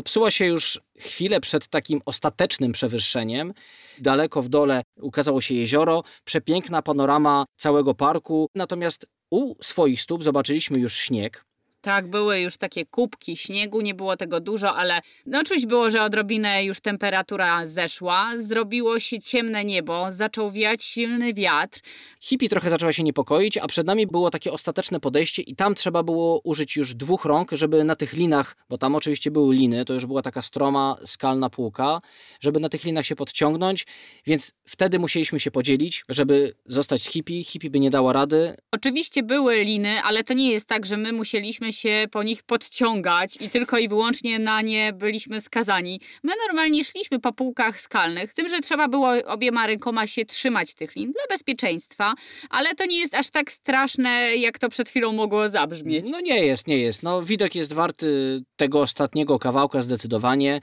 Popsuła 0.00 0.30
się 0.30 0.44
już 0.44 0.80
chwilę 0.98 1.40
przed 1.40 1.68
takim 1.68 2.00
ostatecznym 2.06 2.72
przewyższeniem. 2.72 3.54
Daleko 3.98 4.42
w 4.42 4.48
dole 4.48 4.82
ukazało 4.96 5.40
się 5.40 5.54
jezioro, 5.54 6.02
przepiękna 6.24 6.82
panorama 6.82 7.44
całego 7.56 7.94
parku. 7.94 8.48
Natomiast 8.54 9.06
u 9.30 9.54
swoich 9.62 10.02
stóp 10.02 10.24
zobaczyliśmy 10.24 10.78
już 10.78 10.96
śnieg. 10.96 11.44
Tak, 11.82 12.10
były 12.10 12.40
już 12.40 12.56
takie 12.56 12.86
kubki 12.86 13.36
śniegu, 13.36 13.80
nie 13.80 13.94
było 13.94 14.16
tego 14.16 14.40
dużo, 14.40 14.76
ale 14.76 15.00
no 15.26 15.42
czuć 15.42 15.66
było, 15.66 15.90
że 15.90 16.02
odrobinę 16.02 16.64
już 16.64 16.80
temperatura 16.80 17.66
zeszła, 17.66 18.30
zrobiło 18.38 19.00
się 19.00 19.20
ciemne 19.20 19.64
niebo, 19.64 20.12
zaczął 20.12 20.50
wiać 20.50 20.82
silny 20.82 21.34
wiatr. 21.34 21.80
Hippie 22.20 22.48
trochę 22.48 22.70
zaczęła 22.70 22.92
się 22.92 23.02
niepokoić, 23.02 23.58
a 23.58 23.66
przed 23.66 23.86
nami 23.86 24.06
było 24.06 24.30
takie 24.30 24.52
ostateczne 24.52 25.00
podejście 25.00 25.42
i 25.42 25.56
tam 25.56 25.74
trzeba 25.74 26.02
było 26.02 26.40
użyć 26.44 26.76
już 26.76 26.94
dwóch 26.94 27.24
rąk, 27.24 27.50
żeby 27.52 27.84
na 27.84 27.96
tych 27.96 28.12
linach, 28.12 28.56
bo 28.68 28.78
tam 28.78 28.94
oczywiście 28.94 29.30
były 29.30 29.54
liny, 29.54 29.84
to 29.84 29.94
już 29.94 30.06
była 30.06 30.22
taka 30.22 30.42
stroma, 30.42 30.96
skalna 31.04 31.50
półka, 31.50 32.00
żeby 32.40 32.60
na 32.60 32.68
tych 32.68 32.84
linach 32.84 33.06
się 33.06 33.16
podciągnąć, 33.16 33.86
więc 34.26 34.52
wtedy 34.64 34.98
musieliśmy 34.98 35.40
się 35.40 35.50
podzielić, 35.50 36.04
żeby 36.08 36.54
zostać 36.66 37.02
z 37.02 37.08
hippie. 37.08 37.44
Hippie 37.44 37.70
by 37.70 37.80
nie 37.80 37.90
dała 37.90 38.12
rady. 38.12 38.56
Oczywiście 38.72 39.22
były 39.22 39.64
liny, 39.64 40.02
ale 40.02 40.24
to 40.24 40.34
nie 40.34 40.50
jest 40.52 40.68
tak, 40.68 40.86
że 40.86 40.96
my 40.96 41.12
musieliśmy 41.12 41.69
się 41.72 42.06
po 42.10 42.22
nich 42.22 42.42
podciągać 42.42 43.36
i 43.40 43.50
tylko 43.50 43.78
i 43.78 43.88
wyłącznie 43.88 44.38
na 44.38 44.62
nie 44.62 44.92
byliśmy 44.92 45.40
skazani. 45.40 46.00
My 46.22 46.32
normalnie 46.46 46.84
szliśmy 46.84 47.20
po 47.20 47.32
półkach 47.32 47.80
skalnych, 47.80 48.34
tym, 48.34 48.48
że 48.48 48.60
trzeba 48.60 48.88
było 48.88 49.10
obiema 49.26 49.66
rękoma 49.66 50.06
się 50.06 50.24
trzymać 50.24 50.74
tych 50.74 50.96
lin 50.96 51.12
dla 51.12 51.22
bezpieczeństwa, 51.36 52.14
ale 52.50 52.74
to 52.74 52.86
nie 52.86 52.98
jest 52.98 53.14
aż 53.14 53.30
tak 53.30 53.52
straszne, 53.52 54.36
jak 54.36 54.58
to 54.58 54.68
przed 54.68 54.88
chwilą 54.88 55.12
mogło 55.12 55.48
zabrzmieć. 55.48 56.10
No 56.10 56.20
nie 56.20 56.46
jest, 56.46 56.66
nie 56.66 56.78
jest. 56.78 57.02
No, 57.02 57.22
widok 57.22 57.54
jest 57.54 57.72
warty 57.72 58.42
tego 58.56 58.80
ostatniego 58.80 59.38
kawałka 59.38 59.82
zdecydowanie. 59.82 60.60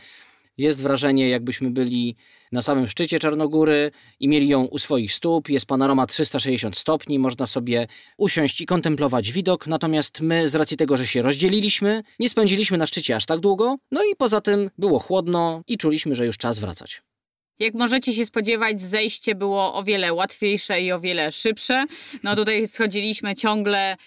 Jest 0.57 0.81
wrażenie, 0.81 1.29
jakbyśmy 1.29 1.69
byli 1.69 2.15
na 2.51 2.62
samym 2.62 2.88
szczycie 2.88 3.20
Czarnogóry 3.20 3.92
i 4.20 4.27
mieli 4.27 4.48
ją 4.48 4.66
u 4.66 4.80
swoich 4.80 5.13
stóp. 5.13 5.50
Jest 5.50 5.66
panorama 5.66 6.06
360 6.06 6.77
stopni, 6.77 7.20
można 7.20 7.48
sobie 7.48 7.88
usiąść 8.18 8.62
i 8.62 8.66
kontemplować 8.66 9.32
widok. 9.32 9.68
Natomiast 9.68 10.22
my, 10.22 10.50
z 10.50 10.56
racji 10.56 10.77
tego, 10.77 10.98
że 10.98 11.08
się 11.08 11.22
rozdzieliliśmy, 11.22 12.04
nie 12.20 12.30
spędziliśmy 12.30 12.77
na 12.77 12.88
szczycie 12.88 13.16
aż 13.16 13.25
tak 13.25 13.39
długo. 13.39 13.75
No 13.92 14.04
i 14.04 14.16
poza 14.16 14.42
tym 14.42 14.70
było 14.77 15.00
chłodno 15.00 15.62
i 15.68 15.77
czuliśmy, 15.77 16.16
że 16.16 16.25
już 16.25 16.38
czas 16.38 16.60
wracać. 16.60 17.01
Jak 17.60 17.74
możecie 17.74 18.13
się 18.13 18.25
spodziewać, 18.25 18.82
zejście 18.82 19.36
było 19.36 19.74
o 19.74 19.84
wiele 19.84 20.13
łatwiejsze 20.13 20.81
i 20.81 20.92
o 20.92 21.00
wiele 21.00 21.31
szybsze. 21.31 21.86
No 22.24 22.36
tutaj 22.36 22.68
schodziliśmy 22.68 23.36
ciągle 23.36 23.98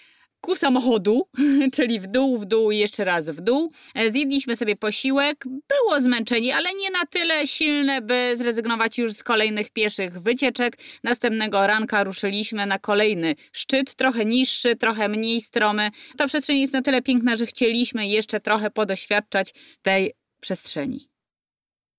ku 0.41 0.55
samochodu, 0.55 1.27
czyli 1.75 1.99
w 1.99 2.07
dół, 2.07 2.39
w 2.39 2.45
dół 2.45 2.71
jeszcze 2.71 3.03
raz 3.03 3.29
w 3.29 3.41
dół. 3.41 3.71
E, 3.95 4.11
Zjedliśmy 4.11 4.55
sobie 4.55 4.75
posiłek, 4.75 5.45
było 5.45 6.01
zmęczenie, 6.01 6.55
ale 6.55 6.69
nie 6.73 6.91
na 6.91 7.05
tyle 7.05 7.47
silne, 7.47 8.01
by 8.01 8.31
zrezygnować 8.35 8.97
już 8.97 9.13
z 9.13 9.23
kolejnych 9.23 9.69
pieszych 9.69 10.21
wycieczek. 10.21 10.77
Następnego 11.03 11.67
ranka 11.67 12.03
ruszyliśmy 12.03 12.65
na 12.65 12.79
kolejny 12.79 13.35
szczyt, 13.51 13.95
trochę 13.95 14.25
niższy, 14.25 14.75
trochę 14.75 15.09
mniej 15.09 15.41
stromy. 15.41 15.89
Ta 16.17 16.27
przestrzeń 16.27 16.59
jest 16.59 16.73
na 16.73 16.81
tyle 16.81 17.01
piękna, 17.01 17.35
że 17.35 17.45
chcieliśmy 17.45 18.07
jeszcze 18.07 18.39
trochę 18.39 18.71
podoświadczać 18.71 19.53
tej 19.81 20.13
przestrzeni. 20.39 21.10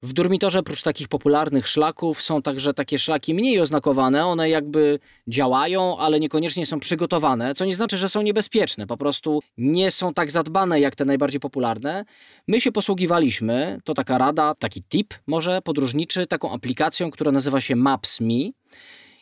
W 0.04 0.12
Durmitorze 0.12 0.62
prócz 0.62 0.82
takich 0.82 1.08
popularnych 1.08 1.68
szlaków 1.68 2.22
są 2.22 2.42
także 2.42 2.74
takie 2.74 2.98
szlaki 2.98 3.34
mniej 3.34 3.60
oznakowane. 3.60 4.26
One 4.26 4.48
jakby 4.48 4.98
działają, 5.28 5.98
ale 5.98 6.20
niekoniecznie 6.20 6.66
są 6.66 6.80
przygotowane, 6.80 7.54
co 7.54 7.64
nie 7.64 7.74
znaczy, 7.74 7.98
że 7.98 8.08
są 8.08 8.22
niebezpieczne. 8.22 8.86
Po 8.86 8.96
prostu 8.96 9.40
nie 9.58 9.90
są 9.90 10.14
tak 10.14 10.30
zadbane 10.30 10.80
jak 10.80 10.96
te 10.96 11.04
najbardziej 11.04 11.40
popularne. 11.40 12.04
My 12.48 12.60
się 12.60 12.72
posługiwaliśmy, 12.72 13.80
to 13.84 13.94
taka 13.94 14.18
rada, 14.18 14.54
taki 14.54 14.82
tip 14.82 15.14
może 15.26 15.62
podróżniczy, 15.62 16.26
taką 16.26 16.52
aplikacją, 16.52 17.10
która 17.10 17.32
nazywa 17.32 17.60
się 17.60 17.76
Maps.me. 17.76 18.50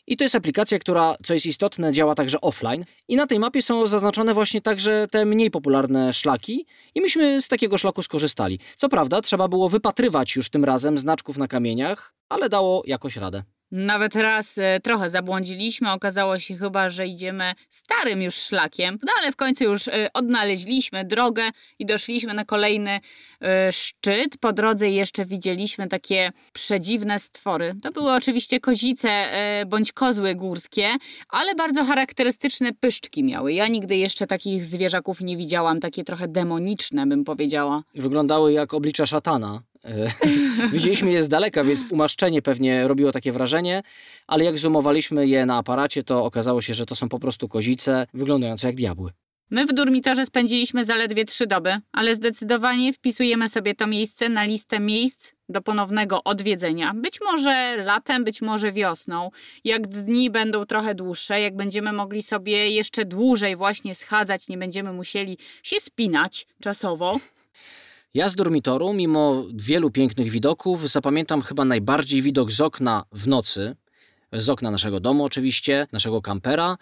I 0.06 0.16
to 0.16 0.24
jest 0.24 0.34
aplikacja, 0.34 0.78
która, 0.78 1.16
co 1.24 1.34
jest 1.34 1.46
istotne, 1.46 1.92
działa 1.92 2.14
także 2.14 2.40
offline. 2.40 2.84
I 3.08 3.16
na 3.16 3.26
tej 3.26 3.38
mapie 3.38 3.62
są 3.62 3.86
zaznaczone 3.86 4.34
właśnie 4.34 4.60
także 4.60 5.06
te 5.10 5.24
mniej 5.24 5.50
popularne 5.50 6.12
szlaki. 6.12 6.66
I 6.94 7.00
myśmy 7.00 7.42
z 7.42 7.48
takiego 7.48 7.78
szlaku 7.78 8.02
skorzystali. 8.02 8.58
Co 8.76 8.88
prawda, 8.88 9.22
trzeba 9.22 9.48
było 9.48 9.68
wypatrywać 9.68 10.36
już 10.36 10.50
tym 10.50 10.64
razem 10.64 10.98
znaczków 10.98 11.38
na 11.38 11.48
kamieniach, 11.48 12.14
ale 12.28 12.48
dało 12.48 12.82
jakoś 12.86 13.16
radę. 13.16 13.42
Nawet 13.72 14.14
raz 14.14 14.58
e, 14.58 14.80
trochę 14.80 15.10
zabłądziliśmy, 15.10 15.92
okazało 15.92 16.38
się 16.38 16.56
chyba, 16.56 16.88
że 16.88 17.06
idziemy 17.06 17.54
starym 17.70 18.22
już 18.22 18.34
szlakiem, 18.34 18.98
no 19.02 19.12
ale 19.20 19.32
w 19.32 19.36
końcu 19.36 19.64
już 19.64 19.88
e, 19.88 20.10
odnaleźliśmy 20.14 21.04
drogę 21.04 21.42
i 21.78 21.86
doszliśmy 21.86 22.34
na 22.34 22.44
kolejny 22.44 23.00
e, 23.42 23.72
szczyt. 23.72 24.38
Po 24.40 24.52
drodze 24.52 24.90
jeszcze 24.90 25.26
widzieliśmy 25.26 25.88
takie 25.88 26.32
przedziwne 26.52 27.20
stwory. 27.20 27.74
To 27.82 27.90
były 27.92 28.12
oczywiście 28.12 28.60
kozice 28.60 29.08
e, 29.10 29.66
bądź 29.66 29.92
kozły 29.92 30.34
górskie, 30.34 30.88
ale 31.28 31.54
bardzo 31.54 31.84
charakterystyczne 31.84 32.72
pyszczki 32.72 33.24
miały. 33.24 33.52
Ja 33.52 33.68
nigdy 33.68 33.96
jeszcze 33.96 34.26
takich 34.26 34.64
zwierzaków 34.64 35.20
nie 35.20 35.36
widziałam, 35.36 35.80
takie 35.80 36.04
trochę 36.04 36.28
demoniczne 36.28 37.06
bym 37.06 37.24
powiedziała. 37.24 37.82
Wyglądały 37.94 38.52
jak 38.52 38.74
oblicza 38.74 39.06
szatana. 39.06 39.62
E, 39.84 40.10
Widzieliśmy 40.72 41.12
je 41.12 41.22
z 41.22 41.28
daleka, 41.28 41.64
więc 41.64 41.84
umaszczenie 41.90 42.42
pewnie 42.42 42.88
robiło 42.88 43.12
takie 43.12 43.32
wrażenie, 43.32 43.82
ale 44.26 44.44
jak 44.44 44.58
zoomowaliśmy 44.58 45.26
je 45.26 45.46
na 45.46 45.56
aparacie, 45.56 46.02
to 46.02 46.24
okazało 46.24 46.62
się, 46.62 46.74
że 46.74 46.86
to 46.86 46.94
są 46.94 47.08
po 47.08 47.18
prostu 47.18 47.48
kozice 47.48 48.06
wyglądające 48.14 48.66
jak 48.66 48.76
diabły. 48.76 49.12
My 49.52 49.66
w 49.66 49.72
dormitorze 49.72 50.26
spędziliśmy 50.26 50.84
zaledwie 50.84 51.24
trzy 51.24 51.46
doby, 51.46 51.80
ale 51.92 52.14
zdecydowanie 52.14 52.92
wpisujemy 52.92 53.48
sobie 53.48 53.74
to 53.74 53.86
miejsce 53.86 54.28
na 54.28 54.44
listę 54.44 54.80
miejsc 54.80 55.32
do 55.48 55.62
ponownego 55.62 56.24
odwiedzenia. 56.24 56.92
Być 56.94 57.20
może 57.20 57.76
latem, 57.76 58.24
być 58.24 58.42
może 58.42 58.72
wiosną. 58.72 59.30
Jak 59.64 59.86
dni 59.86 60.30
będą 60.30 60.66
trochę 60.66 60.94
dłuższe, 60.94 61.40
jak 61.40 61.56
będziemy 61.56 61.92
mogli 61.92 62.22
sobie 62.22 62.70
jeszcze 62.70 63.04
dłużej 63.04 63.56
właśnie 63.56 63.94
schadzać, 63.94 64.48
nie 64.48 64.58
będziemy 64.58 64.92
musieli 64.92 65.38
się 65.62 65.80
spinać 65.80 66.46
czasowo. 66.62 67.20
Ja 68.14 68.28
z 68.28 68.36
dormitoru, 68.36 68.92
mimo 68.92 69.44
wielu 69.54 69.90
pięknych 69.90 70.30
widoków, 70.30 70.90
zapamiętam 70.90 71.42
chyba 71.42 71.64
najbardziej 71.64 72.22
widok 72.22 72.52
z 72.52 72.60
okna 72.60 73.04
w 73.12 73.28
nocy. 73.28 73.76
Z 74.32 74.48
okna 74.48 74.70
naszego 74.70 75.00
domu, 75.00 75.24
oczywiście, 75.24 75.86
naszego 75.92 76.22
kampera, 76.22 76.78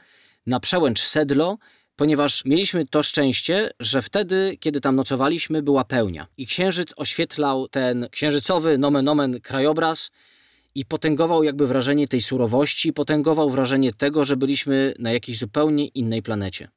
na 0.47 0.61
przełęcz 0.61 1.01
Sedlo, 1.01 1.59
ponieważ 1.97 2.45
mieliśmy 2.45 2.87
to 2.87 3.03
szczęście, 3.03 3.71
że 3.81 4.03
wtedy, 4.03 4.57
kiedy 4.61 4.81
tam 4.81 4.97
nocowaliśmy, 4.97 5.63
była 5.63 5.85
pełnia. 5.85 6.27
I 6.37 6.47
księżyc 6.47 6.95
oświetlał 6.97 7.69
ten 7.69 8.09
księżycowy 8.11 8.79
nomen 8.79 9.09
omen 9.09 9.41
krajobraz 9.41 10.11
i 10.75 10.85
potęgował 10.85 11.43
jakby 11.43 11.67
wrażenie 11.67 12.09
tej 12.09 12.21
surowości, 12.21 12.93
potęgował 12.93 13.51
wrażenie 13.51 13.93
tego, 13.93 14.25
że 14.25 14.37
byliśmy 14.37 14.95
na 14.99 15.13
jakiejś 15.13 15.39
zupełnie 15.39 15.87
innej 15.87 16.23
planecie. 16.23 16.69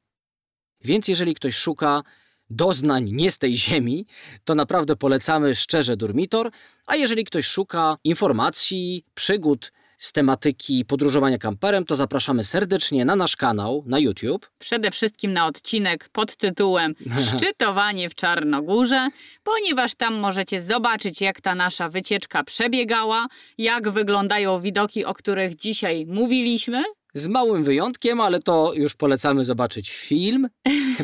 Więc 0.84 1.08
jeżeli 1.08 1.36
ktoś 1.36 1.56
szuka 1.56 2.04
doznań 2.52 3.12
nie 3.12 3.32
z 3.32 3.38
tej 3.38 3.58
ziemi, 3.58 4.06
to 4.44 4.56
naprawdę 4.56 4.96
polecamy 4.96 5.56
szczerze 5.56 5.98
Durmitor, 5.98 6.52
a 6.86 6.96
jeżeli 6.96 7.24
ktoś 7.26 7.46
szuka 7.46 7.98
informacji, 8.04 9.06
przygód 9.14 9.72
z 10.02 10.12
tematyki 10.12 10.86
podróżowania 10.86 11.38
kamperem, 11.38 11.86
to 11.86 11.96
zapraszamy 11.96 12.44
serdecznie 12.44 13.06
na 13.06 13.16
nasz 13.16 13.36
kanał 13.36 13.84
na 13.88 14.00
YouTube. 14.00 14.50
Przede 14.60 14.92
wszystkim 14.92 15.34
na 15.34 15.46
odcinek 15.46 16.10
pod 16.10 16.36
tytułem 16.36 16.96
Szczytowanie 17.28 18.10
w 18.10 18.16
Czarnogórze, 18.16 19.08
ponieważ 19.44 19.96
tam 19.96 20.20
możecie 20.20 20.62
zobaczyć, 20.62 21.22
jak 21.22 21.42
ta 21.42 21.56
nasza 21.56 21.90
wycieczka 21.90 22.44
przebiegała, 22.44 23.28
jak 23.58 23.90
wyglądają 23.90 24.60
widoki, 24.60 25.06
o 25.06 25.14
których 25.14 25.56
dzisiaj 25.56 26.06
mówiliśmy. 26.06 26.84
Z 27.14 27.28
małym 27.28 27.64
wyjątkiem, 27.64 28.22
ale 28.22 28.40
to 28.40 28.74
już 28.74 28.96
polecamy 28.96 29.46
zobaczyć 29.46 29.92
film, 29.92 30.48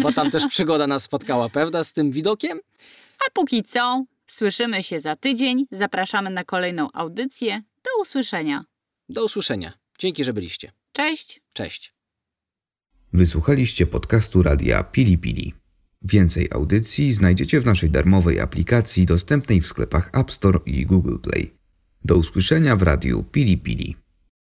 bo 0.01 0.13
tam 0.13 0.31
też 0.31 0.47
przygoda 0.55 0.87
nas 0.87 1.03
spotkała, 1.03 1.49
pewna, 1.49 1.83
z 1.83 1.93
tym 1.93 2.11
widokiem. 2.11 2.59
A 3.27 3.31
póki 3.33 3.63
co, 3.63 4.05
słyszymy 4.27 4.83
się 4.83 4.99
za 4.99 5.15
tydzień. 5.15 5.65
Zapraszamy 5.71 6.29
na 6.29 6.43
kolejną 6.43 6.87
audycję. 6.93 7.61
Do 7.83 8.01
usłyszenia. 8.01 8.65
Do 9.09 9.25
usłyszenia. 9.25 9.73
Dzięki, 9.99 10.23
że 10.23 10.33
byliście. 10.33 10.71
Cześć. 10.91 11.41
Cześć. 11.53 11.93
Wysłuchaliście 13.13 13.85
podcastu 13.85 14.43
Radia 14.43 14.83
Pili 14.83 15.17
Pili. 15.17 15.53
Więcej 16.01 16.47
audycji 16.51 17.13
znajdziecie 17.13 17.61
w 17.61 17.65
naszej 17.65 17.89
darmowej 17.89 18.39
aplikacji 18.39 19.05
dostępnej 19.05 19.61
w 19.61 19.67
sklepach 19.67 20.09
App 20.13 20.31
Store 20.31 20.59
i 20.65 20.85
Google 20.85 21.17
Play. 21.17 21.53
Do 22.05 22.15
usłyszenia 22.15 22.75
w 22.75 22.83
Radiu 22.83 23.23
Pili 23.23 23.57
Pili. 23.57 23.95